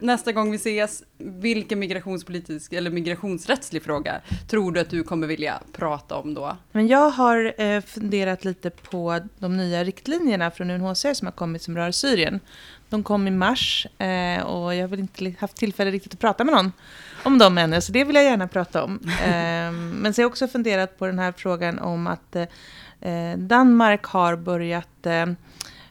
[0.00, 5.60] nästa gång vi ses, vilken migrationspolitisk eller migrationsrättslig fråga tror du att du kommer vilja
[5.72, 6.56] prata om då?
[6.72, 11.62] Men jag har eh, funderat lite på de nya riktlinjerna från UNHCR som har kommit
[11.62, 12.40] som rör Syrien.
[12.88, 16.44] De kom i mars eh, och jag har väl inte haft tillfälle riktigt att prata
[16.44, 16.72] med någon
[17.22, 19.00] om dem ännu, så det vill jag gärna prata om.
[19.94, 22.36] men så har jag också funderat på den här frågan om att
[23.36, 25.06] Danmark har börjat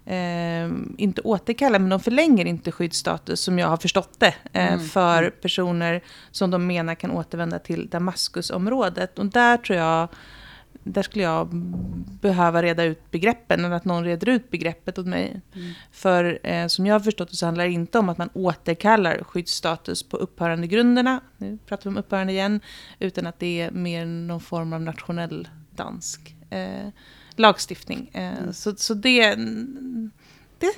[0.08, 4.80] eh, inte återkalla, men de förlänger inte skyddsstatus som jag har förstått det, eh, mm.
[4.80, 9.20] för personer som de menar kan återvända till Damaskusområdet.
[9.20, 10.08] Och där tror jag,
[10.84, 11.47] där skulle jag
[12.22, 15.41] behöva reda ut begreppen, eller att någon reder ut begreppet åt mig.
[15.55, 15.74] Mm.
[15.91, 19.24] För eh, som jag har förstått det så handlar det inte om att man återkallar
[19.24, 22.60] skyddsstatus på upphörande grunderna, nu pratar vi om upphörande igen,
[22.99, 26.88] utan att det är mer någon form av nationell dansk eh,
[27.39, 28.09] lagstiftning.
[28.13, 28.53] Eh, mm.
[28.53, 29.35] Så, så det,
[30.59, 30.73] det...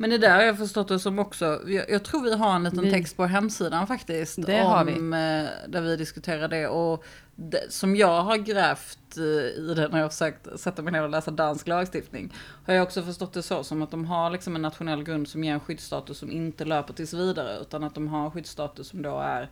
[0.00, 2.64] Men det där har jag förstått det som också, jag, jag tror vi har en
[2.64, 4.46] liten vi, text på hemsidan faktiskt.
[4.46, 4.92] Det om, har vi.
[4.92, 6.68] Eh, där vi diskuterar det.
[6.68, 7.04] Och
[7.36, 11.02] det, som jag har grävt eh, i det när jag har försökt sätta mig ner
[11.02, 12.34] och läsa dansk lagstiftning.
[12.66, 15.44] Har jag också förstått det så som att de har liksom en nationell grund som
[15.44, 17.58] ger en skyddsstatus som inte löper tills vidare.
[17.60, 19.50] Utan att de har skyddsstatus som då är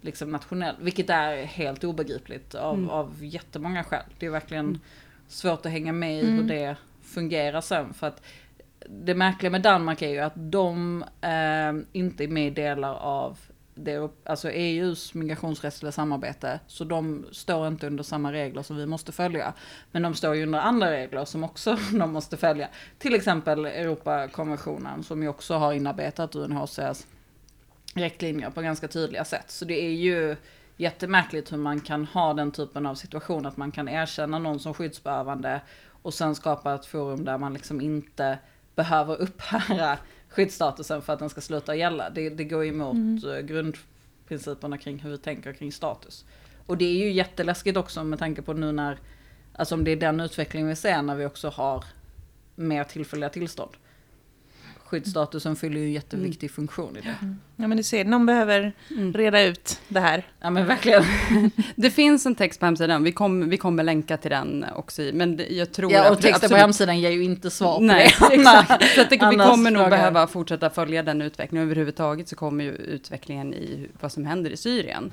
[0.00, 0.76] liksom nationell.
[0.80, 2.90] Vilket är helt obegripligt av, mm.
[2.90, 4.04] av jättemånga skäl.
[4.18, 4.80] Det är verkligen mm
[5.28, 6.34] svårt att hänga med i mm.
[6.34, 7.94] hur det fungerar sen.
[7.94, 8.22] För att
[8.88, 13.38] det märkliga med Danmark är ju att de eh, inte är med i delar av
[13.74, 16.60] det, alltså EUs migrationsrättsliga samarbete.
[16.66, 19.52] Så de står inte under samma regler som vi måste följa.
[19.92, 22.68] Men de står ju under andra regler som också de måste följa.
[22.98, 27.06] Till exempel Europakonventionen som ju också har inarbetat UNHCRs
[27.94, 29.50] riktlinjer på ganska tydliga sätt.
[29.50, 30.36] Så det är ju
[30.76, 34.74] jättemärkligt hur man kan ha den typen av situation, att man kan erkänna någon som
[34.74, 35.60] skyddsbehövande
[36.02, 38.38] och sen skapa ett forum där man liksom inte
[38.74, 39.98] behöver upphöra
[40.28, 42.10] skyddsstatusen för att den ska sluta gälla.
[42.10, 43.30] Det, det går emot mm.
[43.30, 46.24] Eh, grundprinciperna kring hur vi tänker kring status.
[46.66, 48.98] Och det är ju jätteläskigt också med tanke på nu när,
[49.52, 51.84] alltså om det är den utvecklingen vi ser när vi också har
[52.54, 53.70] mer tillfälliga tillstånd
[54.84, 56.54] skyddsstatusen fyller ju en jätteviktig mm.
[56.54, 57.16] funktion i det.
[57.22, 57.40] Mm.
[57.56, 59.12] Ja men du ser, någon behöver mm.
[59.12, 60.26] reda ut det här.
[60.40, 61.04] Ja men verkligen.
[61.76, 65.02] det finns en text på hemsidan, vi, kom, vi kommer länka till den också.
[65.12, 68.34] Men jag tror ja och texten på hemsidan ger ju inte svar på Nej, det.
[68.40, 68.94] exakt.
[68.94, 71.66] Så att det, vi kommer nog behöva fortsätta följa den utvecklingen.
[71.66, 75.12] Överhuvudtaget så kommer ju utvecklingen i vad som händer i Syrien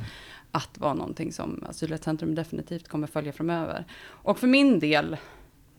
[0.52, 3.86] att vara någonting som Asylrättscentrum definitivt kommer följa framöver.
[4.04, 5.18] Och för min del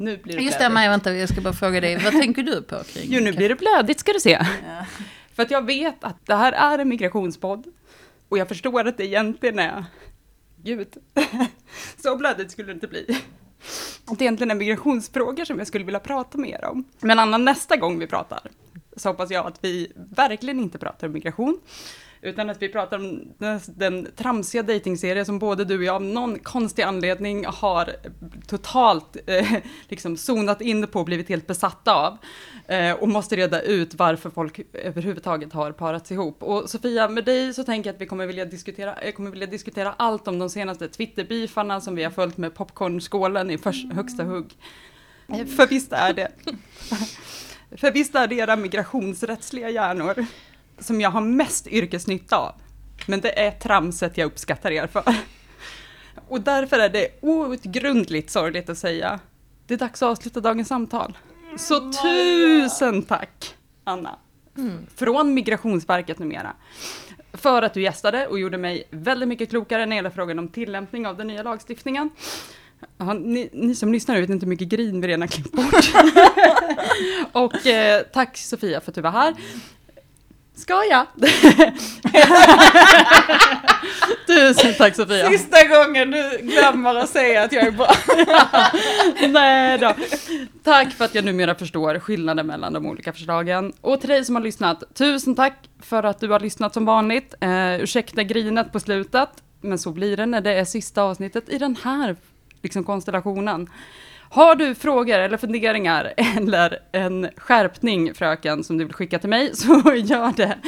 [0.03, 2.63] nu blir det Just det, Maja, vänta, jag ska bara fråga dig, vad tänker du
[2.63, 3.07] på kring?
[3.09, 4.31] Jo, nu blir det blödigt ska du se.
[4.31, 4.87] Ja.
[5.35, 7.67] För att jag vet att det här är en migrationspodd.
[8.29, 9.85] Och jag förstår att det egentligen är,
[10.63, 10.97] gud,
[12.03, 13.19] så blödigt skulle det inte bli.
[14.05, 16.85] Att det egentligen är migrationsfrågor som jag skulle vilja prata mer om.
[17.01, 18.41] Men Anna, nästa gång vi pratar
[18.97, 21.61] så hoppas jag att vi verkligen inte pratar om migration,
[22.23, 26.03] utan att vi pratar om den, den tramsiga dejtingserie som både du och jag av
[26.03, 27.91] någon konstig anledning har
[28.47, 29.53] totalt eh,
[29.89, 32.19] liksom zonat in på och blivit helt besatta av.
[32.67, 36.43] Eh, och måste reda ut varför folk överhuvudtaget har parats ihop.
[36.43, 39.47] Och Sofia, med dig så tänker jag att vi kommer vilja diskutera, jag kommer vilja
[39.47, 44.25] diskutera allt om de senaste Twitterbeefarna som vi har följt med popcornskålen i först, högsta
[44.25, 44.57] hugg.
[45.29, 46.29] För visst är det.
[47.77, 50.27] För visst är det era migrationsrättsliga hjärnor
[50.79, 52.55] som jag har mest yrkesnytta av.
[53.07, 55.05] Men det är tramset jag uppskattar er för.
[56.29, 59.21] Och därför är det outgrundligt sorgligt att säga.
[59.67, 61.19] Det är dags att avsluta dagens samtal.
[61.57, 63.55] Så tusen tack,
[63.85, 64.19] Anna.
[64.59, 64.87] Mm.
[64.97, 66.53] Från Migrationsverket numera.
[67.33, 70.49] För att du gästade och gjorde mig väldigt mycket klokare när det gäller frågan om
[70.49, 72.11] tillämpning av den nya lagstiftningen.
[72.99, 75.93] Ja, ni, ni som lyssnar vet inte hur mycket grin vi redan klippt bort.
[77.33, 79.35] och eh, tack Sofia för att du var här.
[80.55, 81.07] Ska jag?
[84.27, 85.31] Tusen tack Sofia.
[85.31, 87.95] Sista gången du glömmer att säga att jag är bra.
[89.29, 89.95] Nej då.
[90.65, 93.73] Tack för att jag numera förstår skillnaden mellan de olika förslagen.
[93.81, 97.35] Och till dig som har lyssnat, tusen tack för att du har lyssnat som vanligt.
[97.41, 99.29] Eh, ursäkta grinet på slutet,
[99.61, 102.17] men så blir det när det är sista avsnittet i den här
[102.63, 103.69] liksom, konstellationen.
[104.35, 109.51] Har du frågor eller funderingar eller en skärpning fröken som du vill skicka till mig
[109.57, 110.59] så gör det.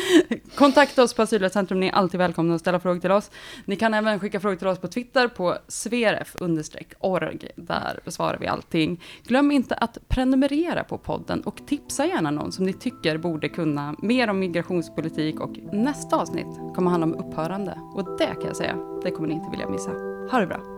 [0.55, 3.31] Kontakta oss på Asylrättscentrum, ni är alltid välkomna att ställa frågor till oss.
[3.65, 7.49] Ni kan även skicka frågor till oss på Twitter på sveref-org.
[7.57, 9.01] Där besvarar vi allting.
[9.23, 13.95] Glöm inte att prenumerera på podden och tipsa gärna någon som ni tycker borde kunna
[13.99, 17.79] mer om migrationspolitik och nästa avsnitt kommer handla om upphörande.
[17.95, 19.91] Och det kan jag säga, det kommer ni inte vilja missa.
[20.31, 20.74] Ha det bra!